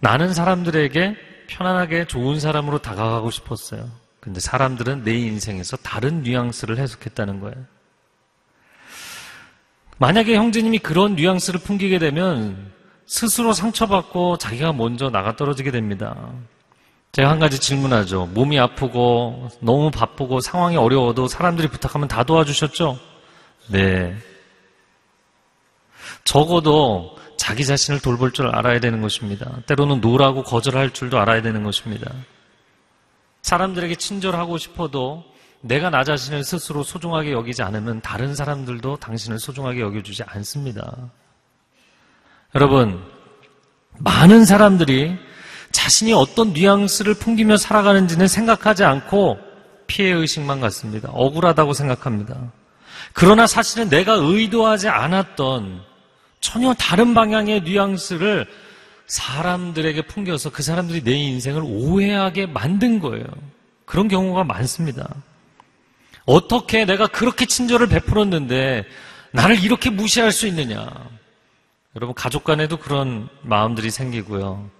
나는 0.00 0.32
사람들에게 0.32 1.29
편안하게 1.50 2.06
좋은 2.06 2.38
사람으로 2.40 2.78
다가가고 2.78 3.30
싶었어요. 3.30 3.88
근데 4.20 4.38
사람들은 4.40 5.02
내 5.02 5.14
인생에서 5.14 5.76
다른 5.78 6.22
뉘앙스를 6.22 6.78
해석했다는 6.78 7.40
거예요. 7.40 7.56
만약에 9.98 10.36
형제님이 10.36 10.78
그런 10.78 11.16
뉘앙스를 11.16 11.60
풍기게 11.60 11.98
되면 11.98 12.72
스스로 13.06 13.52
상처받고 13.52 14.38
자기가 14.38 14.72
먼저 14.72 15.10
나가 15.10 15.36
떨어지게 15.36 15.70
됩니다. 15.70 16.16
제가 17.12 17.28
한 17.30 17.40
가지 17.40 17.58
질문하죠. 17.58 18.26
몸이 18.26 18.58
아프고 18.58 19.48
너무 19.60 19.90
바쁘고 19.90 20.40
상황이 20.40 20.76
어려워도 20.76 21.26
사람들이 21.26 21.68
부탁하면 21.68 22.06
다 22.06 22.22
도와주셨죠? 22.22 22.98
네. 23.68 24.16
적어도 26.24 27.18
자기 27.40 27.64
자신을 27.64 28.00
돌볼 28.00 28.32
줄 28.32 28.48
알아야 28.48 28.80
되는 28.80 29.00
것입니다. 29.00 29.50
때로는 29.64 30.02
노라고 30.02 30.42
거절할 30.42 30.90
줄도 30.90 31.18
알아야 31.18 31.40
되는 31.40 31.62
것입니다. 31.62 32.12
사람들에게 33.40 33.94
친절하고 33.94 34.58
싶어도 34.58 35.24
내가 35.62 35.88
나 35.88 36.04
자신을 36.04 36.44
스스로 36.44 36.82
소중하게 36.82 37.32
여기지 37.32 37.62
않으면 37.62 38.02
다른 38.02 38.34
사람들도 38.34 38.98
당신을 38.98 39.38
소중하게 39.38 39.80
여겨주지 39.80 40.22
않습니다. 40.22 40.94
여러분, 42.54 43.02
많은 44.00 44.44
사람들이 44.44 45.16
자신이 45.72 46.12
어떤 46.12 46.52
뉘앙스를 46.52 47.14
풍기며 47.14 47.56
살아가는지는 47.56 48.28
생각하지 48.28 48.84
않고 48.84 49.38
피해 49.86 50.10
의식만 50.10 50.60
갖습니다. 50.60 51.08
억울하다고 51.14 51.72
생각합니다. 51.72 52.52
그러나 53.14 53.46
사실은 53.46 53.88
내가 53.88 54.12
의도하지 54.12 54.90
않았던 54.90 55.88
전혀 56.40 56.74
다른 56.74 57.14
방향의 57.14 57.62
뉘앙스를 57.62 58.46
사람들에게 59.06 60.02
풍겨서 60.02 60.50
그 60.50 60.62
사람들이 60.62 61.02
내 61.02 61.12
인생을 61.12 61.62
오해하게 61.64 62.46
만든 62.46 63.00
거예요. 63.00 63.24
그런 63.84 64.08
경우가 64.08 64.44
많습니다. 64.44 65.08
어떻게 66.24 66.84
내가 66.84 67.06
그렇게 67.06 67.44
친절을 67.46 67.88
베풀었는데 67.88 68.84
나를 69.32 69.62
이렇게 69.62 69.90
무시할 69.90 70.32
수 70.32 70.46
있느냐. 70.46 70.88
여러분, 71.96 72.14
가족 72.14 72.44
간에도 72.44 72.76
그런 72.76 73.28
마음들이 73.42 73.90
생기고요. 73.90 74.70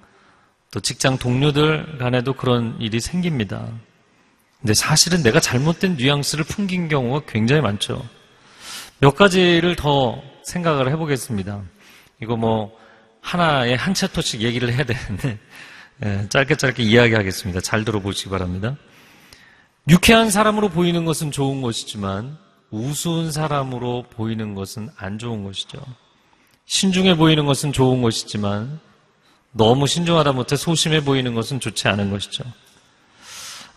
또 0.71 0.81
직장 0.81 1.19
동료들 1.19 1.99
간에도 1.99 2.35
그런 2.35 2.76
일이 2.81 3.00
생깁니다. 3.00 3.67
근데 4.61 4.75
사실은 4.75 5.23
내가 5.23 5.40
잘못된 5.40 5.97
뉘앙스를 5.97 6.45
풍긴 6.45 6.88
경우가 6.88 7.23
굉장히 7.26 7.62
많죠. 7.62 8.07
몇 9.00 9.17
가지를 9.17 9.75
더 9.75 10.23
생각을 10.45 10.91
해보겠습니다. 10.93 11.63
이거 12.23 12.37
뭐, 12.37 12.77
하나의 13.21 13.77
한 13.77 13.95
챕터씩 13.95 14.43
얘기를 14.43 14.73
해야 14.73 14.85
되는데, 14.85 15.39
예, 16.05 16.27
짧게 16.29 16.57
짧게 16.57 16.83
이야기하겠습니다. 16.83 17.61
잘 17.61 17.85
들어보시기 17.85 18.31
바랍니다. 18.31 18.77
유쾌한 19.89 20.31
사람으로 20.31 20.69
보이는 20.69 21.05
것은 21.05 21.31
좋은 21.31 21.63
것이지만, 21.63 22.39
우스운 22.71 23.33
사람으로 23.33 24.05
보이는 24.11 24.55
것은 24.55 24.89
안 24.97 25.19
좋은 25.19 25.45
것이죠. 25.45 25.79
신중해 26.67 27.17
보이는 27.17 27.45
것은 27.47 27.73
좋은 27.73 28.01
것이지만, 28.03 28.81
너무 29.53 29.87
신중하다 29.87 30.33
못해 30.33 30.57
소심해 30.57 31.03
보이는 31.03 31.35
것은 31.35 31.61
좋지 31.61 31.89
않은 31.89 32.11
것이죠. 32.11 32.45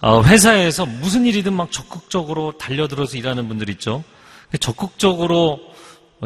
어, 0.02 0.22
회사에서 0.22 0.86
무슨 0.86 1.26
일이든 1.26 1.54
막 1.54 1.72
적극적으로 1.72 2.58
달려들어서 2.58 3.18
일하는 3.18 3.48
분들 3.48 3.70
있죠. 3.70 4.04
적극적으로 4.60 5.73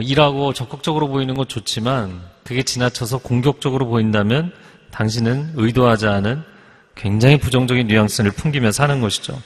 일하고 0.02 0.54
적극적으로 0.54 1.08
보이는 1.08 1.34
건 1.36 1.48
좋지만 1.48 2.22
그게 2.44 2.64
지나쳐서 2.64 3.20
공격적으로 3.20 3.88
보인다면 3.88 4.52
당신은 4.92 5.54
의도하지 5.56 6.08
않은 6.08 6.44
굉장히 6.96 7.38
부정적인 7.38 7.88
뉘앙스를 7.88 8.32
풍기며 8.32 8.72
사는 8.72 9.00
것이죠. 9.02 9.40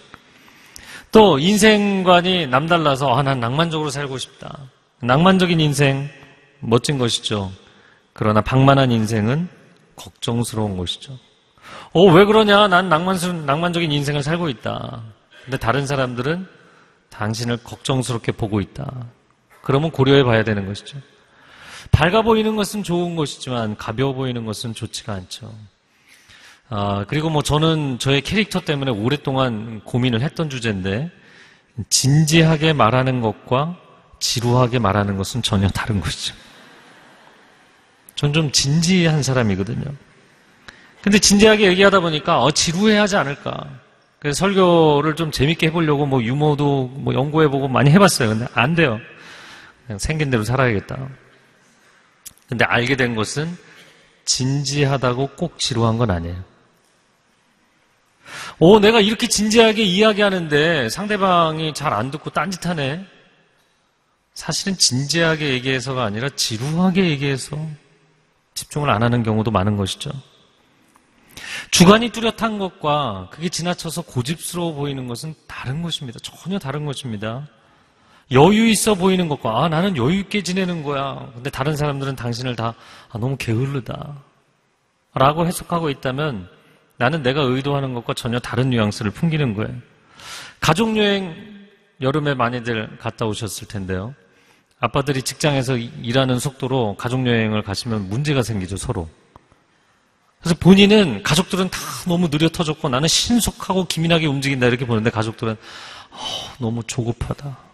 또 1.12 1.40
인생관이 1.40 2.48
남달라서 2.48 3.14
아, 3.14 3.22
난 3.22 3.40
낭만적으로 3.40 3.90
살고 3.90 4.18
싶다. 4.18 4.58
낭만적인 5.02 5.60
인생 5.60 6.10
멋진 6.60 6.98
것이죠. 6.98 7.52
그러나 8.14 8.42
방만한 8.42 8.92
인생은 8.92 9.50
걱정스러운 9.96 10.78
것이죠. 10.78 11.18
어, 11.94 12.04
왜 12.14 12.26
그러냐? 12.26 12.68
난 12.68 12.88
낭만스러운, 12.88 13.46
낭만적인 13.46 13.92
인생을 13.92 14.24
살고 14.24 14.50
있다. 14.50 15.04
근데 15.44 15.58
다른 15.58 15.86
사람들은 15.86 16.48
당신을 17.10 17.58
걱정스럽게 17.58 18.32
보고 18.32 18.62
있다. 18.62 19.08
그러면 19.62 19.92
고려해 19.92 20.24
봐야 20.24 20.44
되는 20.44 20.66
것이죠. 20.66 20.98
밝아 21.92 22.22
보이는 22.22 22.56
것은 22.56 22.84
좋은 22.84 23.16
것이지만 23.16 23.76
가벼워 23.78 24.14
보이는 24.14 24.46
것은 24.46 24.74
좋지가 24.74 25.14
않죠. 25.14 25.54
아, 26.70 27.06
그리고 27.08 27.30
뭐 27.30 27.42
저는 27.44 28.00
저의 28.00 28.22
캐릭터 28.22 28.62
때문에 28.62 28.92
오랫동안 28.92 29.82
고민을 29.84 30.22
했던 30.22 30.50
주제인데 30.50 31.12
진지하게 31.90 32.74
말하는 32.74 33.22
것과 33.22 33.78
지루하게 34.20 34.80
말하는 34.80 35.18
것은 35.18 35.42
전혀 35.42 35.68
다른 35.70 36.00
것이죠. 36.00 36.34
전 38.16 38.34
좀 38.34 38.52
진지한 38.52 39.24
사람이거든요. 39.24 39.84
근데 41.02 41.18
진지하게 41.18 41.66
얘기하다 41.70 42.00
보니까 42.02 42.44
어, 42.44 42.52
지루해 42.52 42.98
하지 42.98 43.16
않을까. 43.16 43.68
그래서 44.20 44.38
설교를 44.38 45.16
좀 45.16 45.32
재밌게 45.32 45.68
해보려고 45.68 46.06
뭐 46.06 46.22
유머도 46.22 46.88
뭐 46.94 47.14
연구해보고 47.16 47.68
많이 47.68 47.90
해봤어요. 47.90 48.30
근데 48.30 48.46
안 48.54 48.76
돼요. 48.76 49.00
그냥 49.92 50.00
생긴 50.00 50.30
대로 50.30 50.46
살아야겠다. 50.46 51.10
근데 52.48 52.64
알게 52.64 52.96
된 52.96 53.14
것은 53.14 53.58
진지하다고 54.24 55.32
꼭 55.36 55.60
지루한 55.60 55.98
건 55.98 56.12
아니에요. 56.12 56.42
오, 58.60 58.80
내가 58.80 59.02
이렇게 59.02 59.28
진지하게 59.28 59.84
이야기하는데 59.84 60.88
상대방이 60.88 61.74
잘 61.74 61.92
안 61.92 62.10
듣고 62.10 62.30
딴짓하네. 62.30 63.06
사실은 64.34 64.78
진지하게 64.78 65.50
얘기해서가 65.50 66.06
아니라 66.06 66.30
지루하게 66.30 67.10
얘기해서 67.10 67.58
집중을 68.54 68.90
안 68.90 69.04
하는 69.04 69.24
경우도 69.24 69.52
많은 69.52 69.76
것이죠. 69.76 70.10
주관이 71.72 72.12
뚜렷한 72.12 72.60
것과 72.60 73.28
그게 73.32 73.50
지나쳐서 73.50 74.04
고집스러워 74.04 74.74
보이는 74.74 75.08
것은 75.08 75.36
다른 75.48 75.82
것입니다. 75.82 76.20
전혀 76.24 76.60
다른 76.60 76.86
것입니다. 76.86 77.50
여유 78.32 78.68
있어 78.70 78.96
보이는 78.96 79.28
것과 79.28 79.64
아 79.64 79.68
나는 79.70 79.98
여유 79.98 80.20
있게 80.20 80.42
지내는 80.42 80.84
거야. 80.84 81.30
근데 81.34 81.50
다른 81.50 81.76
사람들은 81.76 82.16
당신을 82.16 82.56
다 82.56 82.76
아, 83.10 83.18
너무 83.18 83.36
게을르다. 83.38 84.16
라고 85.14 85.46
해석하고 85.46 85.90
있다면 85.90 86.50
나는 86.98 87.24
내가 87.24 87.42
의도하는 87.42 87.94
것과 87.94 88.14
전혀 88.14 88.40
다른 88.40 88.70
뉘앙스를 88.70 89.12
풍기는 89.12 89.54
거예요. 89.54 89.74
가족 90.60 90.96
여행 90.98 91.36
여름에 92.00 92.34
많이들 92.34 92.98
갔다 93.00 93.26
오셨을 93.26 93.68
텐데요. 93.68 94.16
아빠들이 94.80 95.22
직장에서 95.22 95.78
일하는 95.78 96.40
속도로 96.40 96.96
가족 96.98 97.28
여행을 97.28 97.62
가시면 97.64 98.10
문제가 98.10 98.42
생기죠, 98.42 98.78
서로. 98.78 99.10
그래서 100.40 100.56
본인은 100.60 101.22
가족들은 101.22 101.70
다 101.70 101.80
너무 102.08 102.30
느려 102.30 102.50
터졌고 102.50 102.90
나는 102.90 103.08
신속하고 103.08 103.86
기민하게 103.86 104.26
움직인다 104.26 104.66
이렇게 104.68 104.86
보는데 104.88 105.10
가족들은 105.12 105.54
어, 105.54 106.18
너무 106.60 106.84
조급하다. 106.84 107.71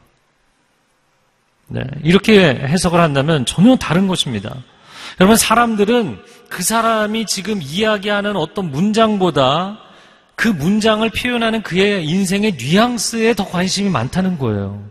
네, 1.67 1.81
이렇게 2.03 2.39
해석을 2.39 2.99
한다면 2.99 3.45
전혀 3.45 3.75
다른 3.75 4.07
것입니다. 4.07 4.55
여러분 5.19 5.35
사람들은 5.35 6.19
그 6.49 6.63
사람이 6.63 7.25
지금 7.25 7.61
이야기하는 7.61 8.35
어떤 8.35 8.71
문장보다 8.71 9.79
그 10.35 10.47
문장을 10.47 11.09
표현하는 11.09 11.63
그의 11.63 12.05
인생의 12.05 12.53
뉘앙스에 12.53 13.33
더 13.33 13.45
관심이 13.45 13.89
많다는 13.89 14.37
거예요. 14.37 14.87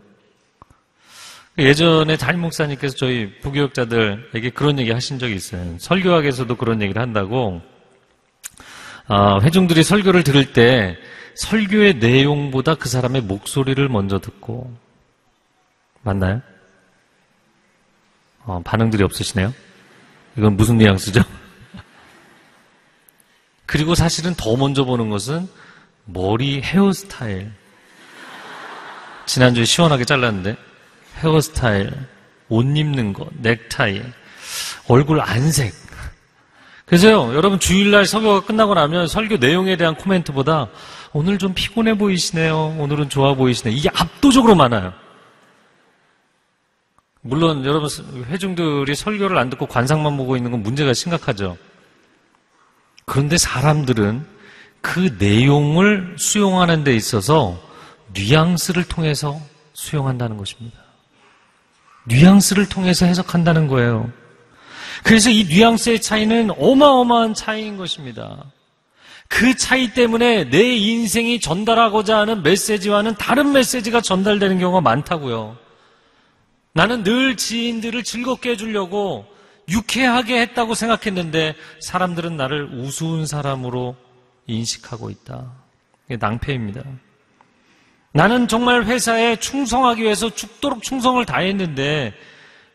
예전에 1.59 2.17
담임 2.17 2.43
목사님께서 2.43 2.97
저희 2.97 3.33
부교육자들에게 3.41 4.51
그런 4.51 4.79
얘기 4.79 4.91
하신 4.91 5.19
적이 5.19 5.37
있어요. 5.37 5.77
설교학에서도 5.79 6.55
그런 6.57 6.83
얘기를 6.83 7.01
한다고. 7.01 7.62
아, 9.07 9.39
회중들이 9.41 9.83
설교를 9.83 10.25
들을 10.25 10.53
때 10.53 10.99
설교의 11.37 11.95
내용보다 11.95 12.75
그 12.75 12.89
사람의 12.89 13.23
목소리를 13.23 13.89
먼저 13.89 14.19
듣고 14.19 14.71
맞나요? 16.03 16.43
어, 18.47 18.63
반응들이 18.65 19.03
없으시네요. 19.03 19.53
이건 20.37 20.57
무슨 20.57 20.79
뉘앙스죠? 20.79 21.21
그리고 23.67 23.95
사실은 23.95 24.35
더 24.35 24.57
먼저 24.57 24.85
보는 24.85 25.11
것은 25.11 25.49
머리 26.05 26.63
헤어스타일. 26.63 27.51
지난주에 29.27 29.65
시원하게 29.65 30.05
잘랐는데 30.05 30.57
헤어스타일, 31.19 31.93
옷 32.49 32.63
입는 32.63 33.13
것, 33.13 33.29
넥타이, 33.41 34.01
얼굴 34.87 35.21
안색. 35.21 35.75
그래서요, 36.85 37.35
여러분 37.35 37.59
주일날 37.59 38.07
설교가 38.07 38.47
끝나고 38.47 38.75
나면 38.75 39.09
설교 39.09 39.39
내용에 39.39 39.77
대한 39.77 39.97
코멘트보다 39.97 40.69
오늘 41.13 41.39
좀 41.39 41.53
피곤해 41.53 41.99
보이시네요. 41.99 42.77
오늘은 42.79 43.09
좋아 43.09 43.35
보이시네. 43.35 43.73
이게 43.73 43.89
압도적으로 43.93 44.55
많아요. 44.55 44.93
물론 47.27 47.65
여러분 47.65 47.89
회중들이 48.29 48.95
설교를 48.95 49.37
안 49.37 49.51
듣고 49.51 49.67
관상만 49.67 50.17
보고 50.17 50.37
있는 50.37 50.51
건 50.51 50.62
문제가 50.62 50.95
심각하죠. 50.95 51.57
그런데 53.05 53.37
사람들은 53.37 54.25
그 54.81 55.17
내용을 55.19 56.17
수용하는 56.19 56.85
데 56.85 56.95
있어서 56.95 57.61
뉘앙스를 58.12 58.85
통해서 58.85 59.41
수용한다는 59.75 60.37
것입니다. 60.37 60.79
뉘앙스를 62.07 62.69
통해서 62.69 63.05
해석한다는 63.07 63.67
거예요. 63.67 64.11
그래서 65.03 65.31
이 65.31 65.45
뉘앙스의 65.45 66.01
차이는 66.01 66.51
어마어마한 66.57 67.35
차이인 67.35 67.77
것입니다. 67.77 68.45
그 69.29 69.57
차이 69.57 69.93
때문에 69.93 70.49
내 70.51 70.77
인생이 70.77 71.41
전달하고자 71.41 72.19
하는 72.19 72.43
메시지와는 72.45 73.17
다른 73.17 73.53
메시지가 73.53 74.01
전달되는 74.01 74.61
경우가 74.61 74.81
많다고요. 74.81 75.65
나는 76.77 77.03
늘 77.05 77.39
지인들을 77.39 78.05
즐겁게 78.05 78.51
해주려고 78.51 79.25
유쾌하게 79.71 80.43
했다고 80.43 80.75
생각했는데 80.75 81.55
사람들은 81.81 82.37
나를 82.37 82.69
우스운 82.71 83.25
사람으로 83.25 83.97
인식하고 84.47 85.09
있다. 85.09 85.53
이게 86.05 86.19
낭패입니다. 86.19 86.83
나는 88.12 88.47
정말 88.47 88.85
회사에 88.85 89.37
충성하기 89.37 90.03
위해서 90.03 90.29
죽도록 90.29 90.83
충성을 90.83 91.25
다했는데 91.25 92.12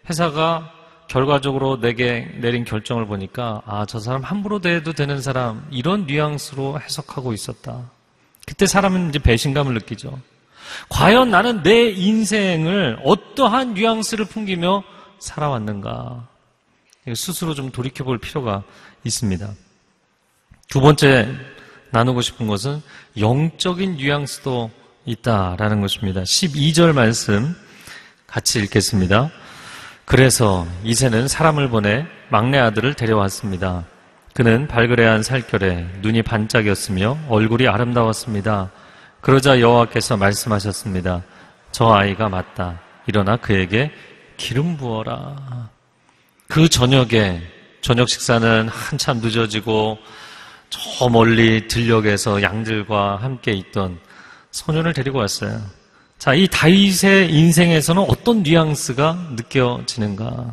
회사가 0.09 0.73
결과적으로 1.07 1.79
내게 1.79 2.27
내린 2.41 2.65
결정을 2.65 3.05
보니까 3.05 3.61
아, 3.67 3.85
저 3.85 3.99
사람 3.99 4.23
함부로 4.23 4.57
대해도 4.57 4.93
되는 4.93 5.21
사람 5.21 5.67
이런 5.69 6.07
뉘앙스로 6.07 6.81
해석하고 6.81 7.33
있었다. 7.33 7.91
그때 8.47 8.65
사람은 8.65 9.09
이제 9.09 9.19
배신감을 9.19 9.75
느끼죠. 9.75 10.19
과연 10.89 11.31
나는 11.31 11.63
내 11.63 11.89
인생을 11.89 12.99
어떠한 13.03 13.73
뉘앙스를 13.73 14.25
풍기며 14.25 14.83
살아왔는가? 15.19 16.27
스스로 17.15 17.53
좀 17.53 17.71
돌이켜 17.71 18.03
볼 18.03 18.17
필요가 18.17 18.63
있습니다. 19.03 19.49
두 20.69 20.81
번째 20.81 21.27
나누고 21.91 22.21
싶은 22.21 22.47
것은 22.47 22.81
영적인 23.17 23.97
뉘앙스도 23.97 24.71
있다라는 25.05 25.81
것입니다. 25.81 26.21
12절 26.21 26.93
말씀 26.93 27.55
같이 28.27 28.59
읽겠습니다. 28.59 29.29
그래서 30.05 30.67
이새는 30.83 31.27
사람을 31.27 31.69
보내 31.69 32.05
막내 32.29 32.57
아들을 32.59 32.93
데려왔습니다. 32.93 33.85
그는 34.33 34.67
발그레한 34.67 35.23
살결에 35.23 35.87
눈이 36.01 36.21
반짝였으며 36.23 37.17
얼굴이 37.27 37.67
아름다웠습니다. 37.67 38.71
그러자 39.21 39.59
여호와께서 39.59 40.17
말씀하셨습니다. 40.17 41.23
저 41.71 41.91
아이가 41.93 42.27
맞다. 42.27 42.79
일어나 43.07 43.37
그에게 43.37 43.91
기름 44.37 44.77
부어라. 44.77 45.69
그 46.47 46.67
저녁에 46.67 47.41
저녁 47.81 48.09
식사는 48.09 48.67
한참 48.67 49.19
늦어지고 49.19 49.99
저 50.69 51.09
멀리 51.09 51.67
들녘에서 51.67 52.41
양들과 52.41 53.17
함께 53.17 53.51
있던 53.51 53.99
소년을 54.51 54.93
데리고 54.93 55.19
왔어요. 55.19 55.61
자, 56.17 56.33
이 56.33 56.47
다윗의 56.47 57.33
인생에서는 57.33 58.03
어떤 58.07 58.43
뉘앙스가 58.43 59.29
느껴지는가? 59.35 60.51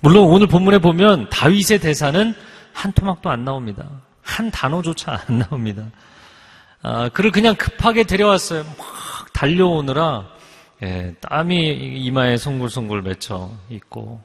물론 0.00 0.26
오늘 0.26 0.46
본문에 0.46 0.78
보면 0.78 1.28
다윗의 1.30 1.80
대사는 1.80 2.34
한 2.72 2.92
토막도 2.92 3.30
안 3.30 3.44
나옵니다. 3.44 3.84
한 4.22 4.50
단어조차 4.50 5.24
안 5.26 5.38
나옵니다. 5.38 5.84
아, 6.82 7.08
그를 7.08 7.30
그냥 7.30 7.54
급하게 7.56 8.04
데려왔어요. 8.04 8.64
막 8.64 9.32
달려오느라 9.32 10.28
예, 10.82 11.14
땀이 11.20 11.70
이마에 12.04 12.36
송글송글 12.36 13.02
맺혀 13.02 13.50
있고 13.70 14.20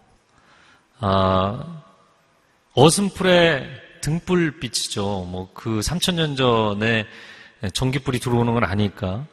아, 0.99 1.81
어슴풀의 2.73 3.69
등불빛이죠. 4.01 5.01
뭐 5.29 5.49
그 5.53 5.79
3천 5.79 6.15
년 6.15 6.35
전에 6.35 7.05
전기불이 7.73 8.19
들어오는 8.19 8.53
걸 8.53 8.65
아니까 8.65 9.25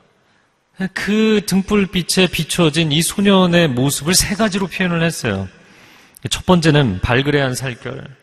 그 0.95 1.43
등불빛에 1.47 2.29
비춰진 2.29 2.93
이 2.93 3.03
소년의 3.03 3.69
모습을 3.69 4.15
세 4.15 4.35
가지로 4.35 4.67
표현을 4.67 5.03
했어요. 5.03 5.49
첫 6.31 6.47
번째는 6.47 7.01
발그레한 7.01 7.55
살결. 7.55 8.17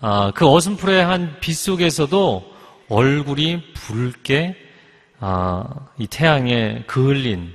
아, 0.00 0.30
그 0.34 0.48
어슴풀의 0.48 1.04
한빛 1.04 1.56
속에서도 1.56 2.55
얼굴이 2.88 3.72
붉게 3.74 4.56
아, 5.18 5.64
이 5.98 6.06
태양에 6.06 6.84
그을린 6.86 7.52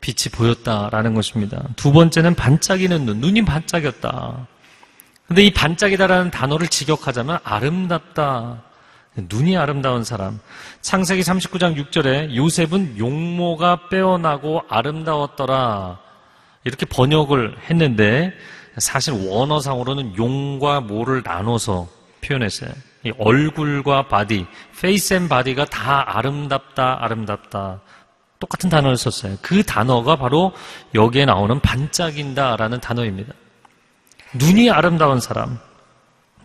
빛이 0.00 0.32
보였다라는 0.32 1.14
것입니다. 1.14 1.62
두 1.76 1.92
번째는 1.92 2.34
반짝이는 2.34 3.04
눈, 3.04 3.20
눈이 3.20 3.44
반짝였다. 3.44 4.46
근데 5.26 5.44
이 5.44 5.52
반짝이다라는 5.52 6.30
단어를 6.30 6.68
직역하자면 6.68 7.38
아름답다. 7.44 8.62
눈이 9.14 9.56
아름다운 9.56 10.04
사람. 10.04 10.40
창세기 10.80 11.22
39장 11.22 11.76
6절에 11.76 12.34
요셉은 12.34 12.98
용모가 12.98 13.88
빼어나고 13.88 14.62
아름다웠더라. 14.68 15.98
이렇게 16.64 16.86
번역을 16.86 17.56
했는데 17.68 18.32
사실 18.78 19.12
원어상으로는 19.12 20.16
용과 20.16 20.80
모를 20.80 21.22
나눠서 21.24 21.88
표현했어요. 22.22 22.70
이 23.04 23.12
얼굴과 23.18 24.08
body, 24.08 24.46
face 24.80 25.14
and 25.14 25.28
body가 25.28 25.66
다 25.66 26.18
아름답다, 26.18 26.98
아름답다. 27.02 27.80
똑같은 28.38 28.70
단어를 28.70 28.96
썼어요. 28.96 29.36
그 29.42 29.62
단어가 29.62 30.16
바로 30.16 30.52
여기에 30.94 31.26
나오는 31.26 31.60
반짝인다라는 31.60 32.80
단어입니다. 32.80 33.32
눈이 34.34 34.70
아름다운 34.70 35.20
사람. 35.20 35.58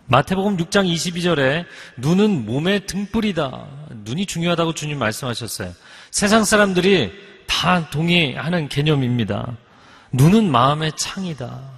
마태복음 0.06 0.56
6장 0.58 0.92
22절에 0.92 1.64
눈은 1.96 2.46
몸의 2.46 2.86
등불이다. 2.86 3.66
눈이 4.04 4.26
중요하다고 4.26 4.74
주님 4.74 4.98
말씀하셨어요. 4.98 5.72
세상 6.10 6.44
사람들이 6.44 7.12
다 7.46 7.88
동의하는 7.90 8.68
개념입니다. 8.68 9.56
눈은 10.12 10.50
마음의 10.50 10.92
창이다. 10.96 11.75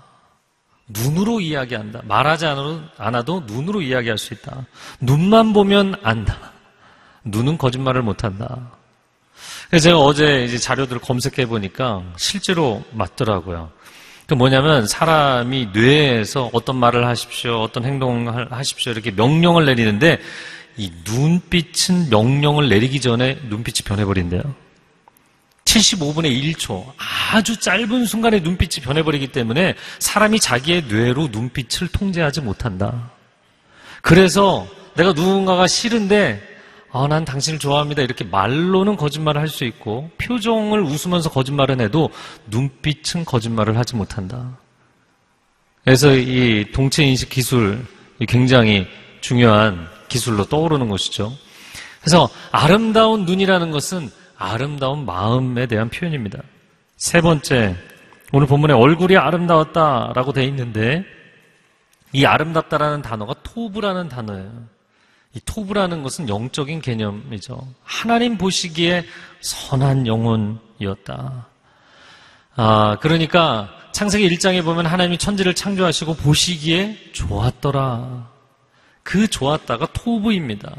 눈으로 0.88 1.40
이야기한다. 1.40 2.02
말하지 2.04 2.46
않아도 2.96 3.42
눈으로 3.46 3.82
이야기할 3.82 4.18
수 4.18 4.34
있다. 4.34 4.64
눈만 5.00 5.52
보면 5.52 5.96
안다. 6.02 6.52
눈은 7.24 7.58
거짓말을 7.58 8.02
못한다. 8.02 8.70
그래서 9.68 9.84
제가 9.84 9.98
어제 10.00 10.44
이제 10.44 10.56
자료들을 10.56 11.00
검색해 11.00 11.46
보니까 11.46 12.02
실제로 12.16 12.82
맞더라고요. 12.92 13.70
그 14.26 14.34
뭐냐면 14.34 14.86
사람이 14.86 15.70
뇌에서 15.72 16.50
어떤 16.52 16.76
말을 16.76 17.06
하십시오, 17.06 17.60
어떤 17.60 17.84
행동을 17.84 18.52
하십시오 18.52 18.92
이렇게 18.92 19.10
명령을 19.10 19.66
내리는데 19.66 20.20
이 20.76 20.92
눈빛은 21.06 22.08
명령을 22.10 22.68
내리기 22.68 23.00
전에 23.00 23.38
눈빛이 23.48 23.84
변해버린대요. 23.84 24.42
75분의 25.68 26.54
1초 26.54 26.92
아주 26.96 27.58
짧은 27.58 28.06
순간에 28.06 28.40
눈빛이 28.40 28.82
변해버리기 28.82 29.28
때문에 29.32 29.74
사람이 29.98 30.40
자기의 30.40 30.84
뇌로 30.84 31.28
눈빛을 31.28 31.88
통제하지 31.88 32.40
못한다. 32.40 33.10
그래서 34.00 34.66
내가 34.94 35.12
누군가가 35.12 35.66
싫은데 35.66 36.42
아, 36.90 37.06
난 37.06 37.26
당신을 37.26 37.58
좋아합니다. 37.58 38.00
이렇게 38.00 38.24
말로는 38.24 38.96
거짓말을 38.96 39.40
할 39.40 39.48
수 39.48 39.64
있고 39.64 40.10
표정을 40.16 40.80
웃으면서 40.82 41.28
거짓말은 41.30 41.80
해도 41.80 42.10
눈빛은 42.46 43.26
거짓말을 43.26 43.76
하지 43.76 43.94
못한다. 43.94 44.58
그래서 45.84 46.14
이 46.16 46.66
동체 46.72 47.04
인식 47.04 47.28
기술 47.28 47.84
굉장히 48.26 48.86
중요한 49.20 49.86
기술로 50.08 50.46
떠오르는 50.46 50.88
것이죠. 50.88 51.32
그래서 52.00 52.30
아름다운 52.52 53.26
눈이라는 53.26 53.70
것은 53.70 54.10
아름다운 54.38 55.04
마음에 55.04 55.66
대한 55.66 55.90
표현입니다. 55.90 56.40
세 56.96 57.20
번째, 57.20 57.76
오늘 58.32 58.46
본문에 58.46 58.72
얼굴이 58.72 59.16
아름다웠다라고 59.16 60.32
돼 60.32 60.44
있는데 60.44 61.04
이 62.12 62.24
아름답다라는 62.24 63.02
단어가 63.02 63.34
토브라는 63.42 64.08
단어예요. 64.08 64.50
이 65.34 65.40
토브라는 65.44 66.02
것은 66.02 66.28
영적인 66.28 66.80
개념이죠. 66.80 67.66
하나님 67.82 68.38
보시기에 68.38 69.04
선한 69.40 70.06
영혼이었다. 70.06 71.46
아, 72.56 72.96
그러니까 73.00 73.68
창세기 73.92 74.28
1장에 74.30 74.64
보면 74.64 74.86
하나님이 74.86 75.18
천지를 75.18 75.54
창조하시고 75.54 76.14
보시기에 76.14 77.12
좋았더라. 77.12 78.30
그 79.02 79.28
좋았다가 79.28 79.88
토브입니다. 79.92 80.72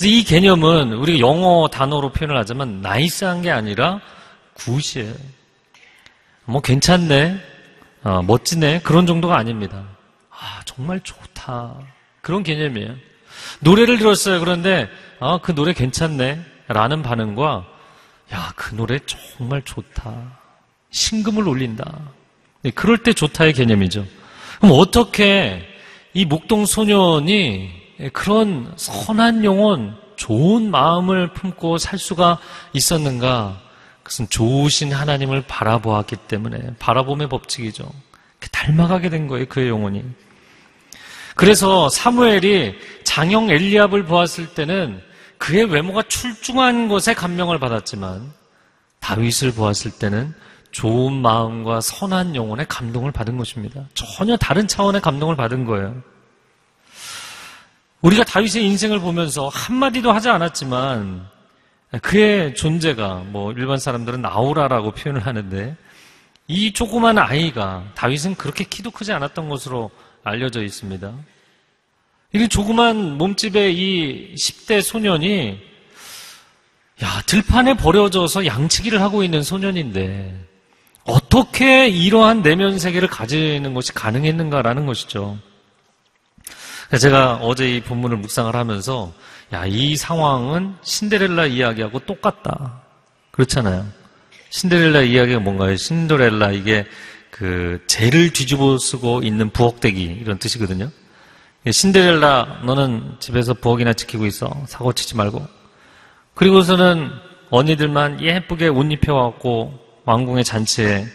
그래서 0.00 0.14
이 0.14 0.24
개념은 0.24 0.94
우리가 0.94 1.18
영어 1.18 1.68
단어로 1.68 2.12
표현을 2.12 2.34
하자면 2.38 2.80
나이스한 2.80 3.42
게 3.42 3.50
아니라 3.50 4.00
굿이에요. 4.54 5.12
뭐 6.46 6.62
괜찮네, 6.62 7.38
어, 8.04 8.22
멋지네 8.22 8.80
그런 8.80 9.06
정도가 9.06 9.36
아닙니다. 9.36 9.84
아 10.30 10.62
정말 10.64 11.00
좋다 11.00 11.74
그런 12.22 12.42
개념이에요. 12.42 12.94
노래를 13.60 13.98
들었어요. 13.98 14.40
그런데 14.40 14.88
아, 15.20 15.38
그 15.42 15.54
노래 15.54 15.74
괜찮네 15.74 16.40
라는 16.68 17.02
반응과 17.02 17.66
야 18.32 18.52
그 18.56 18.74
노래 18.76 18.98
정말 19.04 19.60
좋다 19.62 20.38
신금을 20.90 21.46
울린다. 21.46 22.00
네, 22.62 22.70
그럴 22.70 23.02
때 23.02 23.12
좋다의 23.12 23.52
개념이죠. 23.52 24.06
그럼 24.60 24.76
어떻게 24.78 25.62
이 26.14 26.24
목동 26.24 26.64
소년이 26.64 27.79
그런 28.12 28.72
선한 28.76 29.44
영혼, 29.44 29.94
좋은 30.16 30.70
마음을 30.70 31.32
품고 31.32 31.78
살 31.78 31.98
수가 31.98 32.38
있었는가? 32.72 33.60
그것은 34.02 34.28
좋으신 34.28 34.92
하나님을 34.92 35.42
바라보았기 35.46 36.16
때문에 36.28 36.74
바라봄의 36.78 37.28
법칙이죠. 37.28 37.90
닮아가게 38.52 39.10
된 39.10 39.26
거예요, 39.26 39.46
그의 39.46 39.68
영혼이. 39.68 40.02
그래서 41.36 41.88
사무엘이 41.88 42.74
장형 43.04 43.50
엘리압을 43.50 44.04
보았을 44.04 44.54
때는 44.54 45.00
그의 45.38 45.64
외모가 45.64 46.02
출중한 46.02 46.88
것에 46.88 47.14
감명을 47.14 47.58
받았지만 47.58 48.32
다윗을 49.00 49.52
보았을 49.52 49.92
때는 49.92 50.34
좋은 50.70 51.14
마음과 51.14 51.80
선한 51.80 52.36
영혼에 52.36 52.64
감동을 52.68 53.10
받은 53.10 53.38
것입니다. 53.38 53.84
전혀 53.94 54.36
다른 54.36 54.68
차원의 54.68 55.00
감동을 55.00 55.36
받은 55.36 55.64
거예요. 55.64 56.02
우리가 58.02 58.24
다윗의 58.24 58.64
인생을 58.64 59.00
보면서 59.00 59.48
한마디도 59.48 60.10
하지 60.10 60.28
않았지만 60.30 61.28
그의 62.02 62.54
존재가 62.54 63.24
뭐 63.26 63.52
일반 63.52 63.78
사람들은 63.78 64.22
나오라라고 64.22 64.92
표현을 64.92 65.26
하는데 65.26 65.76
이 66.48 66.72
조그만 66.72 67.18
아이가 67.18 67.84
다윗은 67.94 68.36
그렇게 68.36 68.64
키도 68.64 68.90
크지 68.90 69.12
않았던 69.12 69.48
것으로 69.48 69.90
알려져 70.24 70.62
있습니다. 70.62 71.12
이 72.32 72.48
조그만 72.48 73.18
몸집의 73.18 73.74
이 73.74 74.34
10대 74.34 74.80
소년이 74.82 75.58
야, 77.02 77.22
들판에 77.26 77.74
버려져서 77.74 78.46
양치기를 78.46 79.00
하고 79.00 79.22
있는 79.22 79.42
소년인데 79.42 80.48
어떻게 81.04 81.88
이러한 81.88 82.42
내면 82.42 82.78
세계를 82.78 83.08
가지는 83.08 83.74
것이 83.74 83.92
가능했는가라는 83.92 84.86
것이죠. 84.86 85.38
제가 86.98 87.36
어제 87.42 87.76
이 87.76 87.80
본문을 87.80 88.16
묵상을 88.16 88.54
하면서 88.54 89.12
야, 89.52 89.64
이 89.66 89.96
상황은 89.96 90.74
신데렐라 90.82 91.46
이야기하고 91.46 92.00
똑같다. 92.00 92.80
그렇잖아요. 93.30 93.86
신데렐라 94.50 95.02
이야기가 95.02 95.40
뭔가요? 95.40 95.76
신데렐라 95.76 96.52
이게 96.52 96.84
그 97.30 97.82
죄를 97.86 98.32
뒤집어 98.32 98.76
쓰고 98.78 99.22
있는 99.22 99.50
부엌대기 99.50 100.02
이런 100.02 100.38
뜻이거든요. 100.38 100.90
신데렐라 101.70 102.62
너는 102.64 103.16
집에서 103.20 103.54
부엌이나 103.54 103.92
지키고 103.92 104.26
있어. 104.26 104.50
사고 104.66 104.92
치지 104.92 105.16
말고. 105.16 105.46
그리고서는 106.34 107.10
언니들만 107.50 108.20
예쁘게 108.20 108.68
옷 108.68 108.90
입혀갖고 108.90 109.78
왕궁의 110.04 110.44
잔치에 110.44 111.06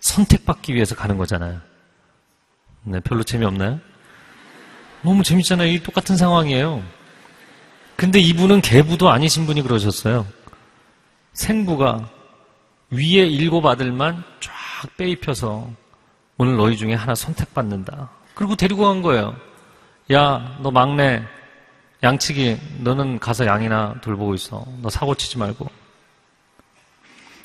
선택받기 0.00 0.74
위해서 0.74 0.94
가는 0.94 1.16
거잖아요. 1.16 1.60
네, 2.84 3.00
별로 3.00 3.22
재미없나요? 3.22 3.80
너무 5.02 5.22
재밌잖아요. 5.22 5.68
이 5.68 5.82
똑같은 5.82 6.16
상황이에요. 6.16 6.82
근데 7.96 8.20
이분은 8.20 8.60
계부도 8.60 9.10
아니신 9.10 9.46
분이 9.46 9.62
그러셨어요. 9.62 10.26
생부가 11.32 12.08
위에 12.90 13.26
일곱 13.26 13.66
아들만 13.66 14.22
쫙 14.40 14.96
빼입혀서 14.96 15.70
오늘 16.36 16.56
너희 16.56 16.76
중에 16.76 16.94
하나 16.94 17.14
선택받는다. 17.14 18.10
그리고 18.34 18.54
데리고 18.54 18.84
간 18.84 19.02
거예요. 19.02 19.36
야, 20.12 20.56
너 20.60 20.70
막내 20.70 21.22
양치기 22.02 22.58
너는 22.78 23.18
가서 23.18 23.46
양이나 23.46 23.96
돌보고 24.00 24.34
있어. 24.34 24.64
너 24.80 24.88
사고 24.88 25.14
치지 25.14 25.38
말고. 25.38 25.68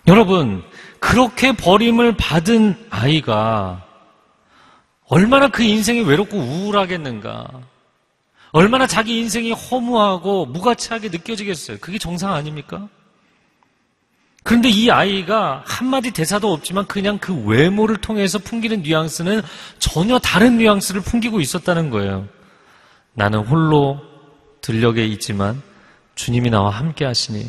여러분, 0.08 0.64
그렇게 1.00 1.54
버림을 1.54 2.18
받은 2.18 2.88
아이가 2.90 3.84
얼마나 5.14 5.48
그 5.48 5.62
인생이 5.62 6.02
외롭고 6.02 6.38
우울하겠는가. 6.38 7.48
얼마나 8.52 8.88
자기 8.88 9.20
인생이 9.20 9.52
허무하고 9.52 10.48
무가치하게 10.48 11.10
느껴지겠어요. 11.10 11.78
그게 11.80 12.00
정상 12.00 12.34
아닙니까? 12.34 12.90
그런데 14.42 14.70
이 14.70 14.90
아이가 14.90 15.62
한마디 15.68 16.10
대사도 16.10 16.52
없지만 16.52 16.88
그냥 16.88 17.20
그 17.20 17.32
외모를 17.46 17.98
통해서 17.98 18.40
풍기는 18.40 18.82
뉘앙스는 18.82 19.44
전혀 19.78 20.18
다른 20.18 20.58
뉘앙스를 20.58 21.02
풍기고 21.02 21.40
있었다는 21.40 21.92
거예요. 21.92 22.28
나는 23.14 23.40
홀로 23.42 24.02
들녘에 24.62 25.06
있지만 25.06 25.62
주님이 26.16 26.50
나와 26.50 26.72
함께 26.72 27.06
하시니 27.06 27.46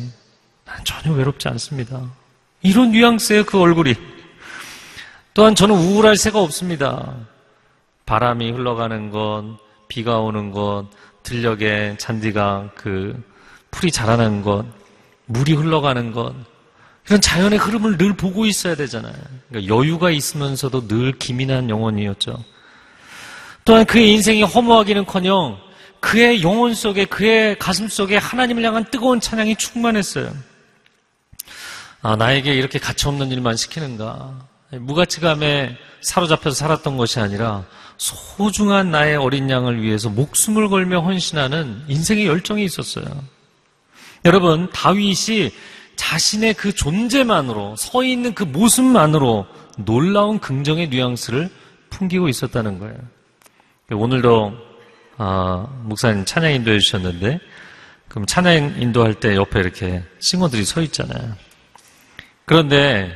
난 0.65 0.85
전혀 0.85 1.11
외롭지 1.15 1.47
않습니다. 1.47 2.11
이런 2.61 2.91
뉘앙스의 2.91 3.45
그 3.45 3.59
얼굴이. 3.59 3.95
또한 5.33 5.55
저는 5.55 5.75
우울할 5.75 6.15
새가 6.15 6.39
없습니다. 6.39 7.15
바람이 8.05 8.51
흘러가는 8.51 9.09
것, 9.09 9.57
비가 9.87 10.19
오는 10.19 10.51
것, 10.51 10.85
들녘에 11.23 11.97
잔디가 11.97 12.71
그 12.75 13.21
풀이 13.71 13.91
자라는 13.91 14.41
것, 14.41 14.65
물이 15.25 15.53
흘러가는 15.53 16.11
것, 16.11 16.33
이런 17.07 17.21
자연의 17.21 17.59
흐름을 17.59 17.97
늘 17.97 18.15
보고 18.15 18.45
있어야 18.45 18.75
되잖아요. 18.75 19.13
그러니까 19.49 19.73
여유가 19.73 20.09
있으면서도 20.09 20.87
늘 20.87 21.17
기민한 21.17 21.69
영혼이었죠. 21.69 22.43
또한 23.63 23.85
그의 23.85 24.11
인생이 24.13 24.43
허무하기는커녕 24.43 25.59
그의 25.99 26.43
영혼 26.43 26.75
속에 26.75 27.05
그의 27.05 27.57
가슴 27.57 27.87
속에 27.87 28.17
하나님을 28.17 28.63
향한 28.63 28.85
뜨거운 28.91 29.19
찬양이 29.19 29.55
충만했어요. 29.55 30.31
아, 32.01 32.15
나에게 32.15 32.53
이렇게 32.53 32.77
가치 32.77 33.07
없는 33.07 33.31
일만 33.31 33.55
시키는가? 33.55 34.47
무가치감에 34.71 35.77
사로잡혀서 36.01 36.55
살았던 36.55 36.97
것이 36.97 37.19
아니라 37.19 37.65
소중한 37.97 38.91
나의 38.91 39.15
어린 39.15 39.49
양을 39.49 39.81
위해서 39.81 40.09
목숨을 40.09 40.69
걸며 40.69 41.01
헌신하는 41.01 41.83
인생의 41.87 42.27
열정이 42.27 42.63
있었어요. 42.63 43.05
여러분, 44.25 44.69
다윗이 44.71 45.51
자신의 45.95 46.55
그 46.55 46.73
존재만으로 46.73 47.75
서 47.77 48.03
있는 48.03 48.33
그 48.33 48.43
모습만으로 48.43 49.47
놀라운 49.77 50.39
긍정의 50.39 50.89
뉘앙스를 50.89 51.49
풍기고 51.89 52.27
있었다는 52.27 52.79
거예요. 52.79 52.97
오늘도 53.91 54.53
아, 55.17 55.67
목사님 55.83 56.25
찬양 56.25 56.53
인도해 56.53 56.79
주셨는데 56.79 57.39
그럼 58.09 58.25
찬양 58.25 58.81
인도할 58.81 59.15
때 59.15 59.35
옆에 59.35 59.59
이렇게 59.59 60.03
싱어들이 60.19 60.65
서 60.65 60.81
있잖아요. 60.81 61.35
그런데 62.45 63.11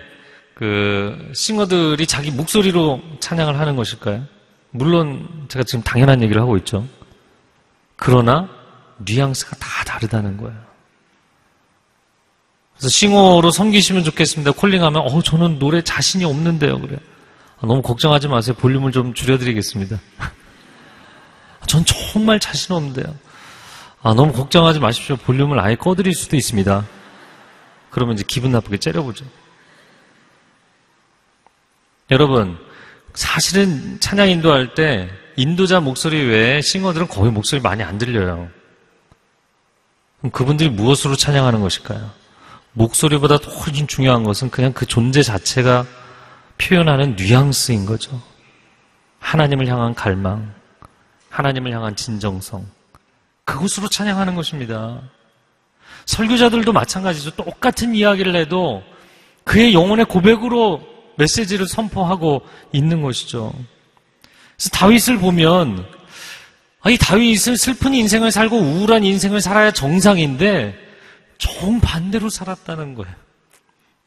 그 0.54 1.32
싱어들이 1.34 2.06
자기 2.08 2.32
목소리로 2.32 3.02
찬양을 3.20 3.60
하는 3.60 3.76
것일까요? 3.76 4.26
물론 4.72 5.46
제가 5.48 5.64
지금 5.64 5.84
당연한 5.84 6.22
얘기를 6.22 6.42
하고 6.42 6.58
있죠. 6.58 6.88
그러나 7.96 8.50
뉘앙스가 9.00 9.56
다 9.58 9.84
다르다는 9.86 10.38
거예요. 10.38 10.58
그래서 12.78 12.90
싱어로 12.90 13.52
섬기시면 13.52 14.04
좋겠습니다. 14.06 14.52
콜링하면 14.52 15.02
어 15.02 15.22
저는 15.22 15.60
노래 15.60 15.82
자신이 15.82 16.24
없는데요. 16.24 16.80
그래요. 16.80 17.00
아, 17.58 17.68
너무 17.68 17.82
걱정하지 17.82 18.30
마세요. 18.30 18.56
볼륨을 18.58 18.92
좀 18.92 19.14
줄여드리겠습니다. 19.14 20.00
전 21.68 21.84
정말 21.86 22.40
자신 22.40 22.76
없는데요. 22.76 23.14
아 24.02 24.14
너무 24.14 24.32
걱정하지 24.32 24.80
마십시오. 24.80 25.18
볼륨을 25.18 25.60
아예 25.60 25.76
꺼드릴 25.76 26.14
수도 26.14 26.38
있습니다. 26.38 26.86
그러면 27.90 28.16
이제 28.16 28.24
기분 28.26 28.52
나쁘게 28.52 28.78
째려보죠. 28.78 29.26
여러분, 32.12 32.58
사실은 33.14 34.00
찬양 34.00 34.30
인도할 34.30 34.74
때 34.74 35.10
인도자 35.36 35.80
목소리 35.80 36.22
외에 36.22 36.62
싱어들은 36.62 37.08
거의 37.08 37.32
목소리 37.32 37.62
많이 37.62 37.84
안 37.84 37.98
들려요. 37.98 38.50
그럼 40.20 40.32
그분들이 40.32 40.70
무엇으로 40.70 41.16
찬양하는 41.16 41.62
것일까요? 41.62 42.12
목소리보다 42.74 43.38
훨씬 43.38 43.88
중요한 43.88 44.24
것은 44.24 44.50
그냥 44.50 44.74
그 44.74 44.86
존재 44.86 45.24
자체가 45.24 45.86
표현하는 46.58 47.16
뉘앙스인 47.16 47.86
거죠. 47.86 48.22
하나님을 49.20 49.68
향한 49.68 49.94
갈망, 49.94 50.54
하나님을 51.30 51.72
향한 51.72 51.96
진정성. 51.96 52.66
그것으로 53.46 53.88
찬양하는 53.88 54.36
것입니다. 54.36 55.02
설교자들도 56.06 56.72
마찬가지죠. 56.72 57.32
똑같은 57.32 57.96
이야기를 57.96 58.36
해도 58.36 58.84
그의 59.44 59.74
영혼의 59.74 60.06
고백으로 60.06 60.89
메시지를 61.20 61.68
선포하고 61.68 62.42
있는 62.72 63.02
것이죠. 63.02 63.54
그래서 64.56 64.70
다윗을 64.72 65.20
보면 65.20 65.86
아, 66.82 66.90
이 66.90 66.98
다윗은 66.98 67.58
슬픈 67.58 67.94
인생을 67.94 68.32
살고 68.32 68.58
우울한 68.58 69.04
인생을 69.04 69.42
살아야 69.42 69.72
정상인데 69.72 70.76
정반대로 71.38 72.30
살았다는 72.30 72.96
거예요. 72.96 73.14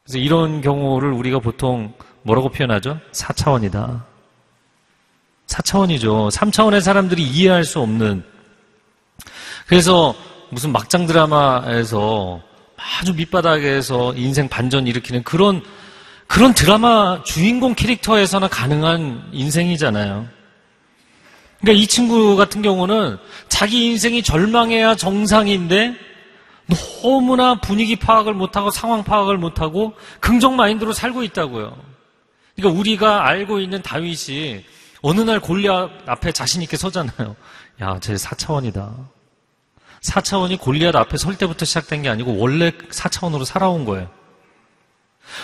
그래서 0.04 0.18
이런 0.18 0.62
경우를 0.62 1.12
우리가 1.12 1.38
보통 1.38 1.92
뭐라고 2.22 2.48
표현하죠? 2.48 2.98
4차원이다. 3.12 4.02
4차원이죠. 5.46 6.30
3차원의 6.30 6.80
사람들이 6.80 7.22
이해할 7.22 7.64
수 7.64 7.80
없는. 7.80 8.24
그래서 9.66 10.14
무슨 10.50 10.72
막장 10.72 11.06
드라마에서 11.06 12.40
아주 12.76 13.14
밑바닥에서 13.14 14.14
인생 14.14 14.48
반전 14.48 14.86
일으키는 14.86 15.22
그런 15.24 15.62
그런 16.32 16.54
드라마 16.54 17.22
주인공 17.24 17.74
캐릭터에서나 17.74 18.48
가능한 18.48 19.32
인생이잖아요. 19.32 20.26
그러니까 21.60 21.82
이 21.82 21.86
친구 21.86 22.36
같은 22.36 22.62
경우는 22.62 23.18
자기 23.48 23.84
인생이 23.88 24.22
절망해야 24.22 24.94
정상인데 24.94 25.94
너무나 27.02 27.60
분위기 27.60 27.96
파악을 27.96 28.32
못하고 28.32 28.70
상황 28.70 29.04
파악을 29.04 29.36
못하고 29.36 29.92
긍정 30.20 30.56
마인드로 30.56 30.94
살고 30.94 31.22
있다고요. 31.22 31.76
그러니까 32.56 32.80
우리가 32.80 33.28
알고 33.28 33.60
있는 33.60 33.82
다윗이 33.82 34.64
어느 35.02 35.20
날 35.20 35.38
골리앗 35.38 35.90
앞에 36.06 36.32
자신 36.32 36.62
있게 36.62 36.78
서잖아요. 36.78 37.36
야, 37.82 38.00
쟤 38.00 38.14
4차원이다. 38.14 38.90
4차원이 40.00 40.58
골리앗 40.58 40.96
앞에 40.96 41.18
설 41.18 41.36
때부터 41.36 41.66
시작된 41.66 42.00
게 42.00 42.08
아니고 42.08 42.38
원래 42.38 42.70
4차원으로 42.70 43.44
살아온 43.44 43.84
거예요. 43.84 44.21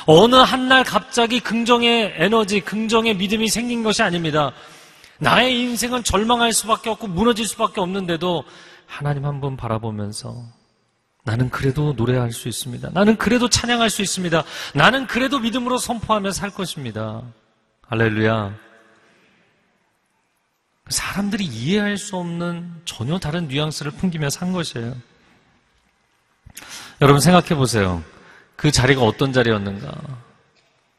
어느 0.07 0.35
한날 0.37 0.85
갑자기 0.85 1.41
긍정의 1.41 2.15
에너지, 2.17 2.61
긍정의 2.61 3.15
믿음이 3.17 3.49
생긴 3.49 3.83
것이 3.83 4.03
아닙니다. 4.03 4.53
나의 5.19 5.59
인생은 5.61 6.05
절망할 6.05 6.53
수밖에 6.53 6.91
없고 6.91 7.09
무너질 7.09 7.47
수밖에 7.47 7.81
없는데도 7.81 8.45
하나님 8.87 9.25
한분 9.25 9.57
바라보면서 9.57 10.45
나는 11.25 11.51
그래도 11.51 11.93
노래할 11.93 12.33
수 12.33 12.49
있습니다. 12.49 12.91
나는 12.95 13.17
그래도 13.17 13.49
찬양할 13.49 13.91
수 13.91 14.01
있습니다. 14.01 14.43
나는 14.75 15.07
그래도 15.07 15.39
믿음으로 15.39 15.77
선포하며 15.77 16.31
살 16.31 16.51
것입니다. 16.51 17.23
할렐루야. 17.87 18.55
사람들이 20.89 21.45
이해할 21.45 21.99
수 21.99 22.17
없는 22.17 22.81
전혀 22.87 23.19
다른 23.19 23.49
뉘앙스를 23.49 23.93
풍기며 23.93 24.31
산 24.31 24.53
것이에요. 24.53 24.97
여러분 27.03 27.21
생각해 27.21 27.55
보세요. 27.57 28.03
그 28.59 28.71
자리가 28.71 29.01
어떤 29.01 29.33
자리였는가? 29.33 29.91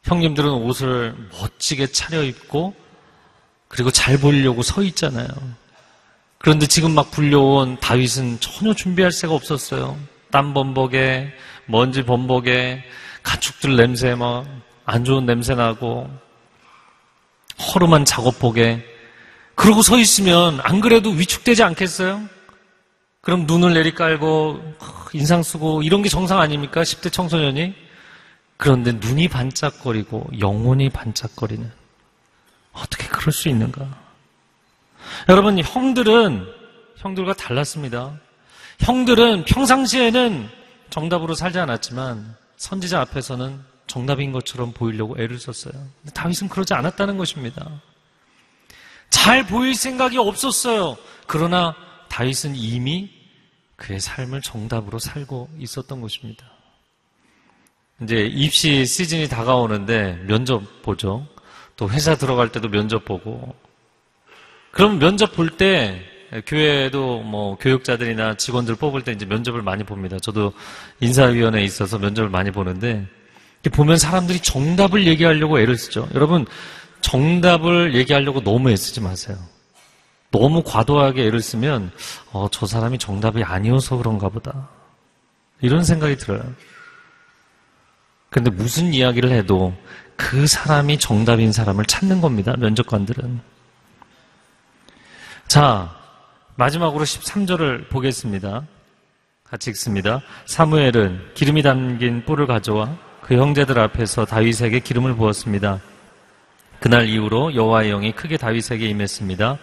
형님들은 0.06 0.50
옷을 0.50 1.16
멋지게 1.32 1.88
차려입고 1.92 2.74
그리고 3.68 3.92
잘 3.92 4.18
보이려고 4.18 4.64
서 4.64 4.82
있잖아요. 4.82 5.28
그런데 6.40 6.66
지금 6.66 6.96
막 6.96 7.12
불려온 7.12 7.80
다윗은 7.80 8.40
전혀 8.40 8.74
준비할 8.74 9.12
새가 9.12 9.36
없었어요. 9.36 10.00
땀 10.32 10.56
범벅에 10.56 11.32
먼지 11.68 12.02
범벅에 12.02 12.84
가축들 13.22 13.76
냄새 13.76 14.16
막 14.16 14.48
안 14.92 15.06
좋은 15.06 15.28
냄새 15.28 15.54
나고 15.54 16.10
허름한 17.60 18.06
작업복에 18.06 18.84
그러고 19.54 19.84
서 19.84 20.00
있으면 20.00 20.60
안 20.62 20.82
그래도 20.82 21.12
위축되지 21.12 21.62
않겠어요? 21.62 22.28
그럼 23.22 23.46
눈을 23.46 23.74
내리깔고 23.74 24.76
인상 25.14 25.44
쓰고 25.44 25.84
이런 25.84 26.02
게 26.02 26.10
정상 26.10 26.40
아닙니까? 26.40 26.82
10대 26.82 27.12
청소년이? 27.12 27.74
그런데 28.58 28.94
눈이 28.94 29.28
반짝거리고 29.30 30.30
영혼이 30.40 30.90
반짝거리는 30.90 31.72
어떻게 32.74 33.08
그럴 33.08 33.32
수 33.34 33.50
있는가? 33.50 33.88
여러분, 35.28 35.58
형들은 35.60 36.46
형들과 36.98 37.34
달랐습니다. 37.34 38.20
형들은 38.82 39.46
평상시에는 39.46 40.50
정답으로 40.90 41.34
살지 41.34 41.60
않았지만 41.60 42.36
선지자 42.58 43.02
앞에서는 43.02 43.60
정답인 43.88 44.32
것처럼 44.32 44.72
보이려고 44.72 45.16
애를 45.20 45.40
썼어요. 45.40 45.74
다윗은 46.14 46.50
그러지 46.50 46.74
않았다는 46.74 47.18
것입니다. 47.18 47.82
잘 49.10 49.46
보일 49.48 49.74
생각이 49.74 50.18
없었어요. 50.18 50.98
그러나 51.26 51.76
다윗은 52.10 52.56
이미 52.56 53.10
그의 53.76 54.00
삶을 54.00 54.42
정답으로 54.42 55.00
살고 55.00 55.50
있었던 55.58 56.02
것입니다. 56.02 56.46
이제 58.04 58.26
입시 58.26 58.86
시즌이 58.86 59.28
다가오는데 59.28 60.24
면접 60.28 60.82
보죠. 60.82 61.28
또 61.76 61.90
회사 61.90 62.16
들어갈 62.16 62.52
때도 62.52 62.70
면접 62.70 63.06
보고. 63.06 63.56
그럼 64.72 65.00
면접 65.00 65.34
볼 65.34 65.58
때 65.58 66.02
교회도 66.46 67.22
뭐 67.24 67.58
교육자들이나 67.58 68.36
직원들 68.36 68.76
뽑을 68.76 69.04
때 69.04 69.12
이제 69.12 69.26
면접을 69.26 69.62
많이 69.62 69.84
봅니다. 69.84 70.20
저도 70.20 70.54
인사위원회에 71.00 71.64
있어서 71.64 71.98
면접을 71.98 72.30
많이 72.30 72.52
보는데 72.52 73.08
보면 73.72 73.98
사람들이 73.98 74.40
정답을 74.40 75.08
얘기하려고 75.08 75.60
애를 75.60 75.76
쓰죠. 75.78 76.08
여러분 76.14 76.46
정답을 77.02 77.96
얘기하려고 77.96 78.42
너무 78.42 78.70
애쓰지 78.70 79.02
마세요. 79.02 79.38
너무 80.32 80.64
과도하게 80.64 81.26
애를 81.26 81.42
쓰면 81.42 81.92
어, 82.32 82.48
저 82.52 82.66
사람이 82.66 82.98
정답이 82.98 83.44
아니어서 83.44 83.98
그런가 83.98 84.30
보다. 84.30 84.70
이런 85.62 85.84
생각이 85.84 86.18
들어요. 86.18 86.42
근데 88.30 88.52
무슨 88.52 88.94
이야기를 88.94 89.32
해도 89.32 89.76
그 90.16 90.46
사람이 90.46 91.00
정답인 91.00 91.52
사람을 91.52 91.86
찾는 91.86 92.22
겁니다. 92.22 92.56
면접관들은. 92.58 93.42
자, 95.48 95.96
마지막으로 96.56 97.04
13절을 97.06 97.90
보겠습니다. 97.90 98.68
같이 99.44 99.72
읽습니다. 99.72 100.22
사무엘은 100.46 101.32
기름이 101.34 101.64
담긴 101.64 102.24
뿔을 102.26 102.46
가져와 102.46 102.96
그 103.22 103.36
형제들 103.36 103.80
앞에서 103.80 104.26
다윗에게 104.26 104.82
기름을 104.82 105.16
부었습니다. 105.16 105.80
그날 106.80 107.08
이후로 107.10 107.56
여호와의 107.56 107.90
영이 107.90 108.12
크게 108.12 108.38
다윗에게 108.38 108.88
임했습니다. 108.88 109.58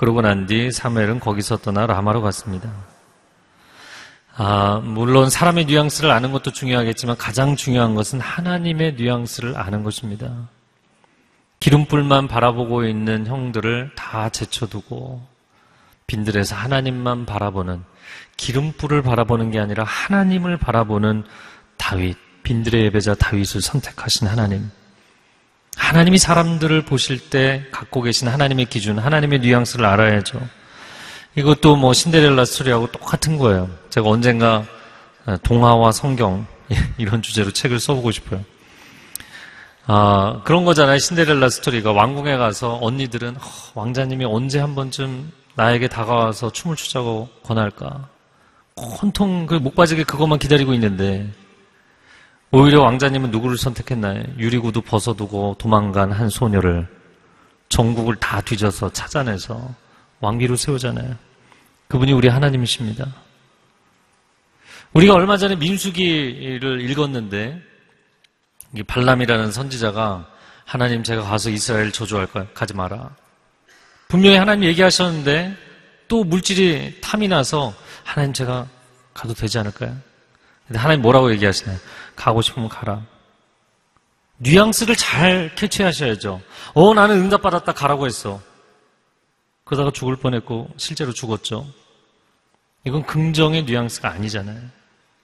그러고 0.00 0.22
난 0.22 0.46
뒤 0.46 0.72
사무엘은 0.72 1.20
거기서 1.20 1.58
떠나 1.58 1.84
라마로 1.84 2.22
갔습니다. 2.22 2.72
아, 4.34 4.80
물론 4.82 5.28
사람의 5.28 5.66
뉘앙스를 5.66 6.10
아는 6.10 6.32
것도 6.32 6.52
중요하겠지만 6.52 7.18
가장 7.18 7.54
중요한 7.54 7.94
것은 7.94 8.18
하나님의 8.18 8.94
뉘앙스를 8.94 9.58
아는 9.58 9.82
것입니다. 9.82 10.48
기름불만 11.60 12.28
바라보고 12.28 12.86
있는 12.86 13.26
형들을 13.26 13.90
다 13.94 14.30
제쳐두고 14.30 15.22
빈들에서 16.06 16.56
하나님만 16.56 17.26
바라보는 17.26 17.84
기름불을 18.38 19.02
바라보는 19.02 19.50
게 19.50 19.60
아니라 19.60 19.84
하나님을 19.84 20.56
바라보는 20.56 21.24
다윗, 21.76 22.16
빈들의 22.42 22.84
예배자 22.86 23.16
다윗을 23.16 23.60
선택하신 23.60 24.28
하나님. 24.28 24.70
하나님이 25.80 26.18
사람들을 26.18 26.82
보실 26.82 27.30
때 27.30 27.64
갖고 27.72 28.02
계신 28.02 28.28
하나님의 28.28 28.66
기준, 28.66 28.98
하나님의 28.98 29.40
뉘앙스를 29.40 29.84
알아야죠. 29.86 30.40
이것도 31.34 31.76
뭐 31.76 31.92
신데렐라 31.94 32.44
스토리하고 32.44 32.92
똑같은 32.92 33.38
거예요. 33.38 33.68
제가 33.88 34.08
언젠가 34.08 34.64
동화와 35.42 35.90
성경 35.90 36.46
이런 36.98 37.22
주제로 37.22 37.50
책을 37.50 37.80
써보고 37.80 38.10
싶어요. 38.12 38.44
아, 39.86 40.42
그런 40.44 40.64
거잖아요. 40.64 40.98
신데렐라 40.98 41.48
스토리가 41.48 41.92
왕궁에 41.92 42.36
가서 42.36 42.78
언니들은 42.82 43.36
어, 43.36 43.40
왕자님이 43.74 44.26
언제 44.26 44.60
한 44.60 44.74
번쯤 44.74 45.32
나에게 45.56 45.88
다가와서 45.88 46.52
춤을 46.52 46.76
추자고 46.76 47.28
권할까? 47.42 48.06
온통 48.76 49.46
그 49.46 49.54
목바지게 49.54 50.04
그것만 50.04 50.38
기다리고 50.38 50.74
있는데 50.74 51.26
오히려 52.52 52.82
왕자님은 52.82 53.30
누구를 53.30 53.56
선택했나요? 53.56 54.24
유리구두 54.36 54.82
벗어두고 54.82 55.56
도망간 55.58 56.10
한 56.10 56.28
소녀를 56.28 56.88
전국을 57.68 58.16
다 58.16 58.40
뒤져서 58.40 58.92
찾아내서 58.92 59.72
왕비로 60.20 60.56
세우잖아요. 60.56 61.16
그분이 61.88 62.12
우리 62.12 62.28
하나님이십니다. 62.28 63.06
우리가 64.92 65.14
얼마 65.14 65.36
전에 65.36 65.54
민수기를 65.54 66.80
읽었는데 66.90 67.62
발람이라는 68.86 69.52
선지자가 69.52 70.28
하나님 70.64 71.04
제가 71.04 71.22
가서 71.22 71.50
이스라엘 71.50 71.92
저주할까요? 71.92 72.48
가지 72.54 72.74
마라. 72.74 73.10
분명히 74.08 74.36
하나님 74.36 74.64
얘기하셨는데 74.64 75.56
또 76.08 76.24
물질이 76.24 77.00
탐이 77.00 77.28
나서 77.28 77.72
하나님 78.02 78.32
제가 78.32 78.66
가도 79.14 79.34
되지 79.34 79.58
않을까요? 79.58 79.96
근데 80.66 80.78
하나님 80.78 81.02
뭐라고 81.02 81.30
얘기하시나요? 81.32 81.78
가고 82.20 82.42
싶으면 82.42 82.68
가라. 82.68 83.02
뉘앙스를 84.36 84.94
잘 84.94 85.54
캐치하셔야죠. 85.54 86.42
어, 86.74 86.94
나는 86.94 87.16
응답받았다 87.16 87.72
가라고 87.72 88.06
했어. 88.06 88.42
그러다가 89.64 89.90
죽을 89.90 90.16
뻔했고 90.16 90.68
실제로 90.76 91.12
죽었죠. 91.12 91.66
이건 92.84 93.06
긍정의 93.06 93.64
뉘앙스가 93.64 94.10
아니잖아요. 94.10 94.60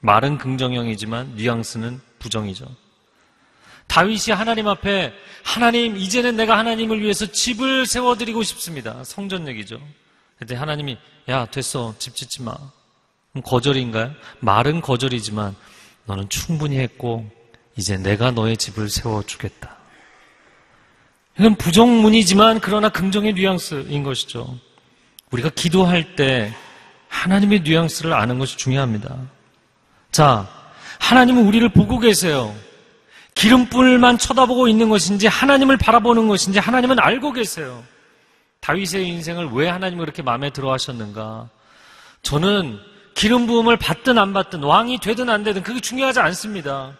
말은 0.00 0.38
긍정형이지만 0.38 1.34
뉘앙스는 1.36 2.00
부정이죠. 2.18 2.66
다윗이 3.88 4.34
하나님 4.34 4.66
앞에 4.66 5.12
하나님 5.44 5.96
이제는 5.98 6.36
내가 6.36 6.56
하나님을 6.58 7.02
위해서 7.02 7.26
집을 7.26 7.84
세워드리고 7.84 8.42
싶습니다. 8.42 9.04
성전 9.04 9.48
얘기죠. 9.48 9.78
근데 10.38 10.54
하나님이 10.54 10.98
야 11.28 11.44
됐어 11.44 11.94
집 11.98 12.16
짓지 12.16 12.42
마. 12.42 12.54
거절인가요? 13.44 14.12
말은 14.40 14.80
거절이지만 14.80 15.54
너는 16.06 16.28
충분히 16.28 16.78
했고 16.78 17.28
이제 17.76 17.96
내가 17.96 18.30
너의 18.30 18.56
집을 18.56 18.88
세워주겠다. 18.88 19.76
이건 21.38 21.54
부정문이지만 21.56 22.60
그러나 22.60 22.88
긍정의 22.88 23.34
뉘앙스인 23.34 24.02
것이죠. 24.02 24.58
우리가 25.30 25.50
기도할 25.50 26.16
때 26.16 26.54
하나님의 27.08 27.60
뉘앙스를 27.60 28.12
아는 28.12 28.38
것이 28.38 28.56
중요합니다. 28.56 29.16
자, 30.10 30.48
하나님은 30.98 31.46
우리를 31.46 31.68
보고 31.70 31.98
계세요. 31.98 32.54
기름불만 33.34 34.16
쳐다보고 34.16 34.66
있는 34.66 34.88
것인지 34.88 35.26
하나님을 35.26 35.76
바라보는 35.76 36.26
것인지 36.26 36.58
하나님은 36.58 36.98
알고 36.98 37.32
계세요. 37.32 37.84
다윗의 38.60 39.06
인생을 39.06 39.50
왜 39.52 39.68
하나님이 39.68 40.00
그렇게 40.00 40.22
마음에 40.22 40.50
들어 40.50 40.72
하셨는가? 40.72 41.50
저는 42.22 42.80
기름 43.16 43.46
부음을 43.46 43.78
받든 43.78 44.18
안 44.18 44.34
받든 44.34 44.62
왕이 44.62 45.00
되든 45.00 45.30
안 45.30 45.42
되든 45.42 45.62
그게 45.62 45.80
중요하지 45.80 46.20
않습니다. 46.20 46.92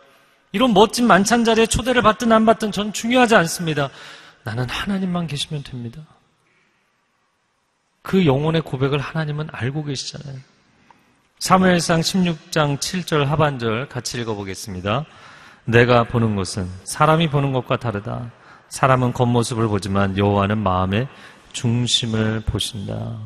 이런 0.51 0.73
멋진 0.73 1.07
만찬 1.07 1.45
자리에 1.45 1.67
초대를 1.67 2.01
받든 2.01 2.33
안 2.33 2.47
받든 2.47 2.73
전 2.73 2.93
중요하지 2.93 3.37
않습니다. 3.37 3.91
나는 4.43 4.69
하나님만 4.69 5.27
계시면 5.27 5.63
됩니다. 5.63 6.01
그 8.01 8.25
영혼의 8.25 8.63
고백을 8.63 8.99
하나님은 8.99 9.49
알고 9.53 9.85
계시잖아요. 9.85 10.41
사무엘상 11.39 12.01
16장 12.01 12.79
7절 12.79 13.27
하반절 13.27 13.91
같이 13.91 14.19
읽어보겠습니다. 14.19 15.05
내가 15.67 16.05
보는 16.05 16.35
것은 16.35 16.67
사람이 16.85 17.29
보는 17.29 17.53
것과 17.53 17.77
다르다. 17.77 18.31
사람은 18.71 19.13
겉모습을 19.13 19.69
보지만 19.69 20.17
여호와는 20.17 20.57
마음의 20.57 21.09
중심을 21.53 22.41
보신다. 22.47 23.19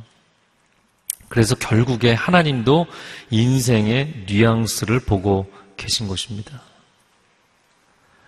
그래서 1.31 1.55
결국에 1.55 2.12
하나님도 2.12 2.87
인생의 3.31 4.24
뉘앙스를 4.26 4.99
보고 4.99 5.51
계신 5.76 6.09
것입니다. 6.09 6.61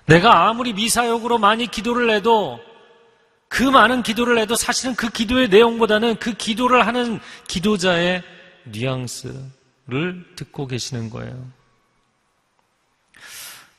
내가 0.07 0.49
아무리 0.49 0.73
미사역으로 0.73 1.39
많이 1.39 1.67
기도를 1.67 2.11
해도 2.11 2.61
그 3.49 3.65
많은 3.65 4.05
기도를 4.05 4.39
해도 4.39 4.55
사실은 4.55 4.95
그 4.95 5.11
기도의 5.11 5.49
내용보다는 5.49 6.17
그 6.17 6.35
기도를 6.35 6.87
하는 6.87 7.19
기도자의 7.49 8.23
뉘앙스를 8.67 9.43
듣고 10.37 10.69
계시는 10.69 11.11
거예요. 11.11 11.45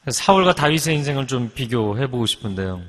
사울과 0.10 0.54
다윗의 0.54 0.96
인생을 0.98 1.28
좀 1.28 1.50
비교해 1.56 2.08
보고 2.08 2.26
싶은데요. 2.26 2.82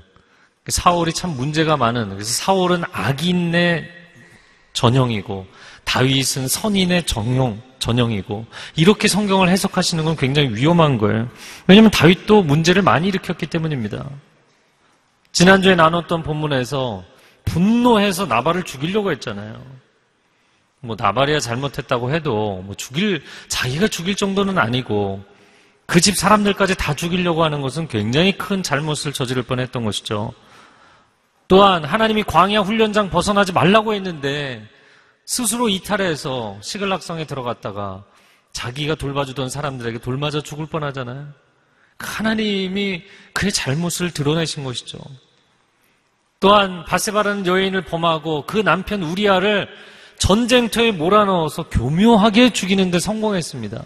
사울이 0.67 1.13
참 1.13 1.31
문제가 1.37 1.77
많은, 1.77 2.09
그래서 2.09 2.33
사울은 2.33 2.83
악인의 2.91 3.89
전형이고, 4.73 5.47
다윗은 5.85 6.49
선인의 6.49 7.05
정형, 7.07 7.61
전형이고, 7.79 8.47
이렇게 8.77 9.09
성경을 9.09 9.49
해석하시는 9.49 10.05
건 10.05 10.17
굉장히 10.17 10.49
위험한 10.55 10.99
거예요. 10.99 11.29
왜냐하면 11.67 11.91
다윗도 11.91 12.43
문제를 12.43 12.83
많이 12.83 13.09
일으켰기 13.09 13.47
때문입니다. 13.47 14.09
지난주에 15.33 15.75
나눴던 15.75 16.23
본문에서 16.23 17.05
분노해서 17.45 18.27
나발을 18.27 18.63
죽이려고 18.63 19.11
했잖아요. 19.13 19.61
뭐 20.81 20.97
나발이야 20.99 21.41
잘못했다고 21.41 22.13
해도 22.13 22.63
뭐 22.65 22.75
죽일 22.75 23.23
자기가 23.49 23.89
죽일 23.89 24.15
정도는 24.15 24.59
아니고 24.59 25.25
그 25.87 26.01
집 26.01 26.17
사람들까지 26.17 26.77
다 26.77 26.95
죽이려고 26.95 27.45
하는 27.45 27.61
것은 27.61 27.89
굉장히 27.89 28.37
큰 28.37 28.63
잘못을 28.63 29.13
저지를 29.13 29.43
뻔했던 29.43 29.85
것이죠. 29.85 30.33
또한 31.47 31.85
하나님이 31.85 32.23
광야 32.25 32.61
훈련장 32.61 33.11
벗어나지 33.11 33.53
말라고 33.53 33.95
했는데 33.95 34.67
스스로 35.27 35.69
이탈해서 35.69 36.59
시글락성에 36.61 37.27
들어갔다가 37.27 38.05
자기가 38.53 38.95
돌봐주던 38.95 39.49
사람들에게 39.49 39.99
돌맞아 39.99 40.43
죽을 40.43 40.67
뻔하잖아요. 40.67 41.29
하나님이 41.99 43.03
그의 43.33 43.53
잘못을 43.53 44.11
드러내신 44.11 44.65
것이죠. 44.65 44.99
또한 46.41 46.85
바세바라는 46.85 47.47
여인을 47.47 47.83
범하고 47.83 48.45
그 48.47 48.59
남편 48.59 49.03
우리아를 49.03 49.69
전쟁터에 50.19 50.93
몰아넣어서 50.93 51.69
교묘하게 51.69 52.53
죽이는데 52.53 52.99
성공했습니다. 52.99 53.83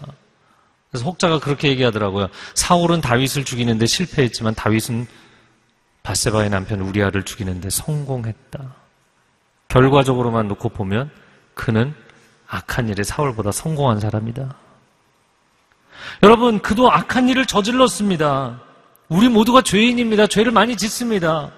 그래서 0.91 1.05
혹자가 1.05 1.39
그렇게 1.39 1.69
얘기하더라고요. 1.69 2.29
사울은 2.55 3.01
다윗을 3.01 3.45
죽이는데 3.45 3.85
실패했지만 3.85 4.55
다윗은 4.55 5.07
바세바의 6.03 6.49
남편 6.49 6.81
우리아를 6.81 7.23
죽이는데 7.23 7.69
성공했다. 7.69 8.75
결과적으로만 9.67 10.47
놓고 10.47 10.69
보면 10.69 11.11
그는 11.59 11.93
악한 12.47 12.87
일에 12.87 13.03
사울보다 13.03 13.51
성공한 13.51 13.99
사람이다. 13.99 14.55
여러분, 16.23 16.59
그도 16.59 16.89
악한 16.89 17.27
일을 17.27 17.45
저질렀습니다. 17.45 18.61
우리 19.09 19.27
모두가 19.27 19.61
죄인입니다. 19.61 20.27
죄를 20.27 20.53
많이 20.53 20.77
짓습니다. 20.77 21.51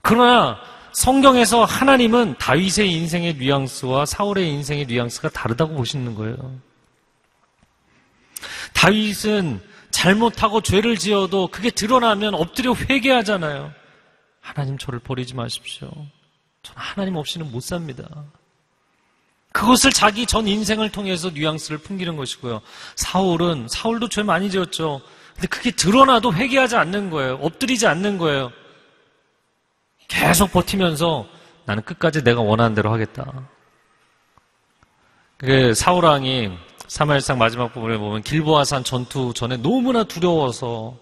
그러나 0.00 0.58
성경에서 0.92 1.64
하나님은 1.66 2.36
다윗의 2.38 2.90
인생의 2.90 3.34
뉘앙스와 3.34 4.06
사울의 4.06 4.48
인생의 4.48 4.86
뉘앙스가 4.86 5.28
다르다고 5.28 5.74
보시는 5.74 6.14
거예요. 6.14 6.58
다윗은 8.72 9.60
잘못하고 9.90 10.62
죄를 10.62 10.96
지어도 10.96 11.48
그게 11.48 11.70
드러나면 11.70 12.34
엎드려 12.34 12.74
회개하잖아요. 12.74 13.70
하나님 14.40 14.78
저를 14.78 14.98
버리지 14.98 15.34
마십시오. 15.34 15.90
저는 16.62 16.80
하나님 16.80 17.16
없이는 17.16 17.52
못 17.52 17.60
삽니다. 17.60 18.06
그것을 19.52 19.92
자기 19.92 20.26
전 20.26 20.46
인생을 20.46 20.90
통해서 20.90 21.30
뉘앙스를 21.30 21.78
풍기는 21.78 22.16
것이고요. 22.16 22.60
사울은 22.94 23.66
사울도 23.68 24.08
죄 24.08 24.22
많이 24.22 24.50
지었죠. 24.50 25.00
근데 25.34 25.48
그게 25.48 25.70
드러나도 25.70 26.32
회개하지 26.34 26.76
않는 26.76 27.10
거예요. 27.10 27.34
엎드리지 27.42 27.86
않는 27.86 28.18
거예요. 28.18 28.52
계속 30.08 30.52
버티면서 30.52 31.26
나는 31.64 31.82
끝까지 31.82 32.22
내가 32.22 32.40
원하는 32.40 32.74
대로 32.74 32.92
하겠다. 32.92 33.48
그 35.36 35.72
사울왕이 35.74 36.50
사마엘상 36.86 37.38
마지막 37.38 37.72
부분에 37.72 37.96
보면 37.96 38.22
길보아산 38.22 38.84
전투 38.84 39.32
전에 39.34 39.56
너무나 39.56 40.04
두려워서 40.04 40.96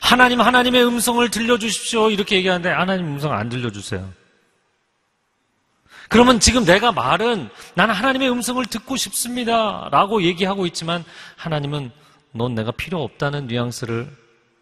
하나님 0.00 0.40
하나님의 0.40 0.84
음성을 0.84 1.28
들려주십시오 1.30 2.10
이렇게 2.10 2.36
얘기하는데 2.36 2.70
하나님 2.70 3.06
음성 3.06 3.32
안 3.32 3.48
들려주세요. 3.48 4.19
그러면 6.10 6.40
지금 6.40 6.64
내가 6.64 6.90
말은 6.90 7.48
나는 7.74 7.94
하나님의 7.94 8.28
음성을 8.32 8.62
듣고 8.66 8.96
싶습니다 8.96 9.88
라고 9.92 10.22
얘기하고 10.22 10.66
있지만 10.66 11.04
하나님은 11.36 11.92
넌 12.32 12.56
내가 12.56 12.72
필요 12.72 13.00
없다는 13.04 13.46
뉘앙스를 13.46 14.10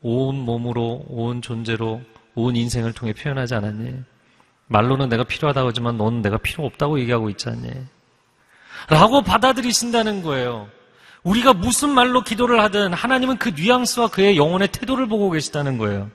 온 0.03 0.37
몸으로 0.37 1.07
온 1.09 1.41
존재로 1.41 2.03
온 2.35 2.55
인생을 2.55 2.93
통해 2.93 3.15
표현하지 3.15 3.55
않았니? 3.55 3.95
말로는 4.67 5.09
내가 5.09 5.25
필요하다고 5.25 5.69
하지만 5.69 5.97
넌 5.97 6.21
내가 6.21 6.37
필요 6.37 6.67
없다고 6.67 7.01
얘기하고 7.01 7.31
있지 7.31 7.49
않니? 7.49 7.71
라고 8.91 9.23
받아들이신다는 9.23 10.23
거예요. 10.23 10.69
우리가 11.23 11.55
무슨 11.55 11.89
말로 11.89 12.23
기도를 12.23 12.61
하든 12.61 12.93
하나님은 12.93 13.39
그 13.39 13.49
뉘앙스와 13.57 14.09
그의 14.09 14.37
영혼의 14.37 14.69
태도를 14.69 15.09
보고 15.09 15.31
계시다는 15.31 15.79
거예요. 15.79 16.11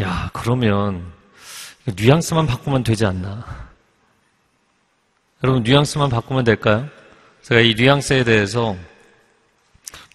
야, 0.00 0.30
그러면 0.32 1.12
뉘앙스만 1.84 2.46
바꾸면 2.46 2.84
되지 2.84 3.04
않나? 3.04 3.65
여러분, 5.44 5.62
뉘앙스만 5.62 6.08
바꾸면 6.08 6.44
될까요? 6.44 6.88
제가 7.42 7.60
이 7.60 7.74
뉘앙스에 7.74 8.24
대해서 8.24 8.74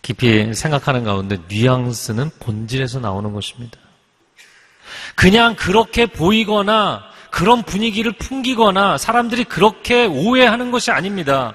깊이 0.01 0.53
생각하는 0.53 1.03
가운데 1.03 1.37
뉘앙스는 1.47 2.31
본질에서 2.39 2.99
나오는 2.99 3.31
것입니다. 3.31 3.77
그냥 5.15 5.55
그렇게 5.55 6.07
보이거나 6.07 7.03
그런 7.29 7.61
분위기를 7.61 8.11
풍기거나 8.13 8.97
사람들이 8.97 9.43
그렇게 9.43 10.05
오해하는 10.05 10.71
것이 10.71 10.89
아닙니다. 10.89 11.53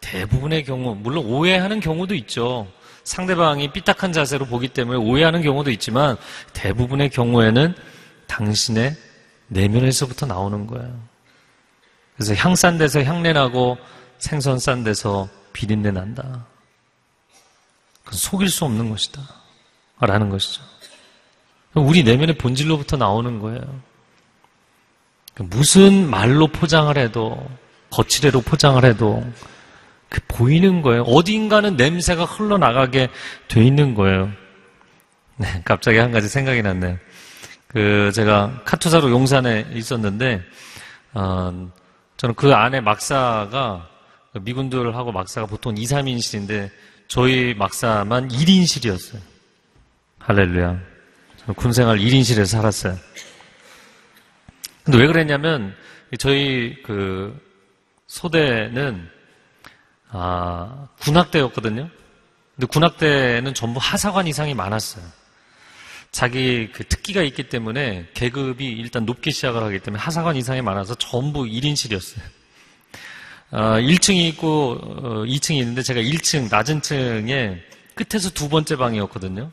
대부분의 0.00 0.64
경우, 0.64 0.94
물론 0.94 1.26
오해하는 1.26 1.80
경우도 1.80 2.14
있죠. 2.14 2.68
상대방이 3.02 3.72
삐딱한 3.72 4.12
자세로 4.12 4.46
보기 4.46 4.68
때문에 4.68 4.98
오해하는 4.98 5.42
경우도 5.42 5.72
있지만 5.72 6.16
대부분의 6.52 7.10
경우에는 7.10 7.74
당신의 8.28 8.96
내면에서부터 9.48 10.26
나오는 10.26 10.66
거예요. 10.68 11.09
그래서 12.20 12.34
향 12.34 12.54
싼 12.54 12.76
데서 12.76 13.02
향내 13.02 13.32
나고 13.32 13.78
생선 14.18 14.58
싼 14.58 14.84
데서 14.84 15.26
비린내 15.54 15.90
난다. 15.90 16.44
속일 18.10 18.50
수 18.50 18.66
없는 18.66 18.90
것이다. 18.90 19.22
라는 20.00 20.28
것이죠. 20.28 20.60
우리 21.72 22.02
내면의 22.02 22.36
본질로부터 22.36 22.98
나오는 22.98 23.38
거예요. 23.38 23.62
무슨 25.36 26.10
말로 26.10 26.46
포장을 26.48 26.94
해도, 26.98 27.48
거칠애로 27.88 28.42
포장을 28.42 28.84
해도, 28.84 29.24
그 30.10 30.20
보이는 30.28 30.82
거예요. 30.82 31.04
어딘가는 31.04 31.74
냄새가 31.74 32.26
흘러나가게 32.26 33.08
돼 33.48 33.64
있는 33.64 33.94
거예요. 33.94 34.30
네, 35.36 35.62
갑자기 35.64 35.96
한 35.96 36.12
가지 36.12 36.28
생각이 36.28 36.60
났네요. 36.60 36.98
그, 37.68 38.12
제가 38.12 38.60
카투사로 38.66 39.10
용산에 39.10 39.68
있었는데, 39.72 40.42
어, 41.14 41.70
저는 42.20 42.34
그 42.34 42.52
안에 42.52 42.82
막사가, 42.82 43.88
미군들하고 44.42 45.10
막사가 45.10 45.46
보통 45.46 45.74
2, 45.74 45.84
3인실인데, 45.84 46.70
저희 47.08 47.54
막사만 47.54 48.28
1인실이었어요. 48.28 49.18
할렐루야. 50.18 50.78
군생활 51.56 51.96
1인실에서 51.96 52.44
살았어요. 52.44 52.98
근데 54.84 54.98
왜 54.98 55.06
그랬냐면, 55.06 55.74
저희 56.18 56.82
그 56.82 57.40
소대는, 58.06 59.08
아, 60.10 60.88
군악대였거든요. 61.00 61.88
근데 62.54 62.66
군악대는 62.66 63.54
전부 63.54 63.80
하사관 63.82 64.26
이상이 64.26 64.52
많았어요. 64.52 65.02
자기 66.12 66.70
그 66.72 66.84
특기가 66.84 67.22
있기 67.22 67.44
때문에 67.44 68.06
계급이 68.14 68.66
일단 68.66 69.06
높게 69.06 69.30
시작을 69.30 69.62
하기 69.62 69.78
때문에 69.80 70.02
하사관 70.02 70.36
이상이 70.36 70.60
많아서 70.62 70.94
전부 70.96 71.44
1인실이었어요. 71.44 72.20
아, 73.52 73.80
1층이 73.80 74.28
있고, 74.28 74.78
어, 74.80 75.24
2층이 75.24 75.58
있는데 75.58 75.82
제가 75.82 76.00
1층, 76.00 76.48
낮은 76.50 76.82
층에 76.82 77.60
끝에서 77.94 78.30
두 78.30 78.48
번째 78.48 78.76
방이었거든요. 78.76 79.50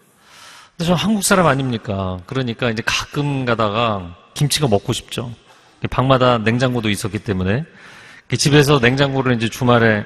근데 0.78 0.88
저 0.88 0.93
한국 0.93 1.24
사람 1.24 1.47
아닙니까? 1.47 2.20
그러니까 2.28 2.70
이제 2.70 2.84
가끔 2.86 3.45
가다가 3.45 4.16
김치가 4.36 4.68
먹고 4.68 4.93
싶죠. 4.93 5.34
방마다 5.89 6.38
냉장고도 6.38 6.89
있었기 6.89 7.20
때문에 7.20 7.64
집에서 8.38 8.80
냉장고를 8.80 9.36
이제 9.36 9.49
주말에 9.49 10.05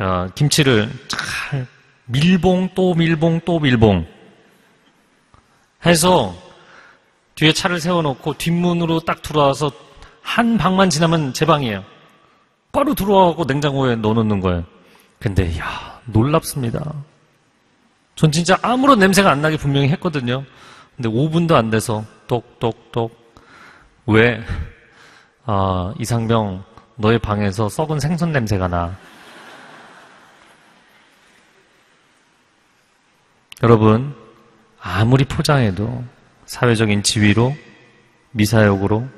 어, 0.00 0.28
김치를 0.34 0.90
잘 1.08 1.66
밀봉 2.06 2.70
또 2.74 2.94
밀봉 2.94 3.40
또 3.44 3.58
밀봉 3.58 4.06
해서 5.86 6.34
뒤에 7.36 7.52
차를 7.52 7.80
세워놓고 7.80 8.34
뒷문으로 8.34 9.00
딱 9.00 9.22
들어와서 9.22 9.70
한 10.22 10.58
방만 10.58 10.90
지나면 10.90 11.32
제 11.32 11.46
방이에요. 11.46 11.84
곧바로 12.72 12.94
들어와갖고 12.94 13.44
냉장고에 13.44 13.96
넣어놓는 13.96 14.40
거예요. 14.40 14.64
근데, 15.18 15.56
야 15.58 16.00
놀랍습니다. 16.04 16.92
전 18.16 18.32
진짜 18.32 18.58
아무런 18.62 18.98
냄새가 18.98 19.30
안 19.30 19.40
나게 19.40 19.56
분명히 19.56 19.88
했거든요. 19.88 20.44
근데 20.96 21.08
5분도 21.08 21.54
안 21.54 21.70
돼서 21.70 22.04
똑똑똑 22.26 23.14
왜 24.06 24.42
아, 25.44 25.94
이상병 25.98 26.64
너의 26.96 27.18
방에서 27.18 27.68
썩은 27.68 28.00
생선 28.00 28.32
냄새가 28.32 28.68
나. 28.68 28.96
여러분 33.62 34.14
아무리 34.88 35.24
포장해도 35.24 36.04
사회적인 36.46 37.02
지위로 37.02 37.56
미사역으로 38.30 39.08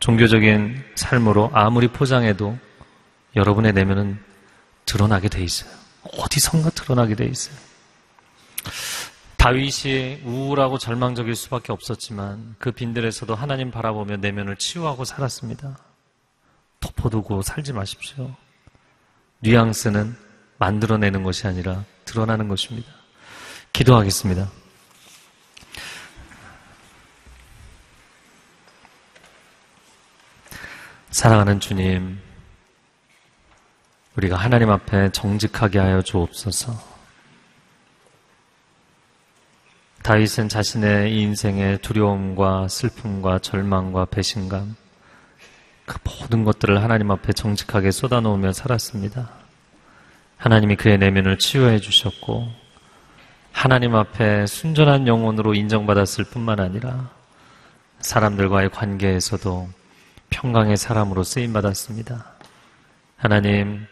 종교적인 0.00 0.82
삶으로 0.96 1.50
아무리 1.54 1.86
포장해도 1.86 2.58
여러분의 3.36 3.72
내면은 3.72 4.18
드러나게 4.84 5.28
돼 5.28 5.44
있어요. 5.44 5.70
어디선가 6.18 6.70
드러나게 6.70 7.14
돼 7.14 7.24
있어요. 7.26 7.56
다윗이 9.36 10.22
우울하고 10.24 10.78
절망적일 10.78 11.36
수밖에 11.36 11.72
없었지만 11.72 12.56
그 12.58 12.72
빈들에서도 12.72 13.32
하나님 13.32 13.70
바라보며 13.70 14.16
내면을 14.16 14.56
치유하고 14.56 15.04
살았습니다. 15.04 15.78
덮어두고 16.80 17.42
살지 17.42 17.72
마십시오. 17.72 18.34
뉘앙스는 19.40 20.16
만들어내는 20.58 21.22
것이 21.22 21.46
아니라 21.46 21.84
드러나는 22.04 22.48
것입니다. 22.48 23.05
기도하겠습니다. 23.76 24.50
사랑하는 31.10 31.60
주님, 31.60 32.18
우리가 34.16 34.36
하나님 34.36 34.70
앞에 34.70 35.12
정직하게 35.12 35.78
하여 35.78 36.00
주옵소서. 36.00 36.72
다윗은 40.02 40.48
자신의 40.48 41.14
인생의 41.14 41.82
두려움과 41.82 42.68
슬픔과 42.68 43.40
절망과 43.40 44.06
배신감, 44.06 44.74
그 45.84 45.98
모든 46.02 46.44
것들을 46.44 46.82
하나님 46.82 47.10
앞에 47.10 47.34
정직하게 47.34 47.90
쏟아놓으며 47.90 48.54
살았습니다. 48.54 49.28
하나님이 50.38 50.76
그의 50.76 50.96
내면을 50.96 51.36
치유해 51.36 51.78
주셨고, 51.78 52.64
하나님 53.56 53.94
앞에 53.94 54.46
순전한 54.46 55.06
영혼으로 55.06 55.54
인정받았을 55.54 56.24
뿐만 56.24 56.60
아니라, 56.60 57.08
사람들과의 58.00 58.68
관계에서도 58.68 59.68
평강의 60.28 60.76
사람으로 60.76 61.22
쓰임받았습니다. 61.22 62.32
하나님, 63.16 63.86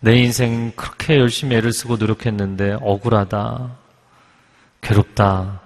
내 0.00 0.16
인생 0.16 0.72
그렇게 0.76 1.18
열심히 1.18 1.56
애를 1.56 1.74
쓰고 1.74 1.98
노력했는데 1.98 2.78
억울하다, 2.80 3.70
괴롭다, 4.80 5.60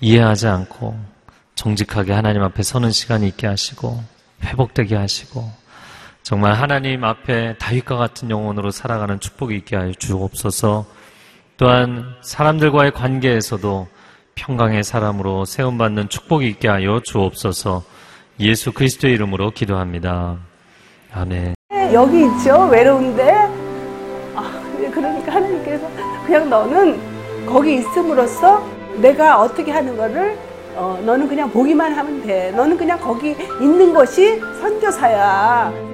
이해하지 0.00 0.46
않고 0.46 0.96
정직하게 1.56 2.12
하나님 2.12 2.44
앞에 2.44 2.62
서는 2.62 2.92
시간이 2.92 3.26
있게 3.26 3.48
하시고 3.48 4.00
회복되게 4.44 4.94
하시고 4.94 5.50
정말 6.22 6.54
하나님 6.54 7.02
앞에 7.02 7.58
다윗과 7.58 7.96
같은 7.96 8.30
영혼으로 8.30 8.70
살아가는 8.70 9.18
축복이 9.18 9.56
있게 9.56 9.74
하여 9.74 9.92
주옵소서 9.92 10.86
또한 11.56 12.04
사람들과의 12.22 12.92
관계에서도 12.92 13.86
평강의 14.34 14.82
사람으로 14.82 15.44
세움받는 15.44 16.08
축복이 16.08 16.46
있게 16.48 16.68
하여 16.68 17.00
주옵소서. 17.04 17.84
예수 18.40 18.72
그리스도의 18.72 19.14
이름으로 19.14 19.52
기도합니다. 19.52 20.38
아멘. 21.12 21.54
여기 21.92 22.24
있죠? 22.26 22.68
외로운데? 22.70 23.32
아, 24.34 24.62
그러니까 24.92 25.32
하나님께서 25.32 25.88
그냥 26.26 26.50
너는 26.50 27.46
거기 27.46 27.76
있음으로써 27.76 28.66
내가 28.96 29.40
어떻게 29.40 29.70
하는 29.70 29.96
거를 29.96 30.36
어, 30.74 31.00
너는 31.04 31.28
그냥 31.28 31.48
보기만 31.52 31.92
하면 31.92 32.26
돼. 32.26 32.50
너는 32.50 32.76
그냥 32.76 32.98
거기 32.98 33.36
있는 33.60 33.94
것이 33.94 34.40
선교사야 34.60 35.93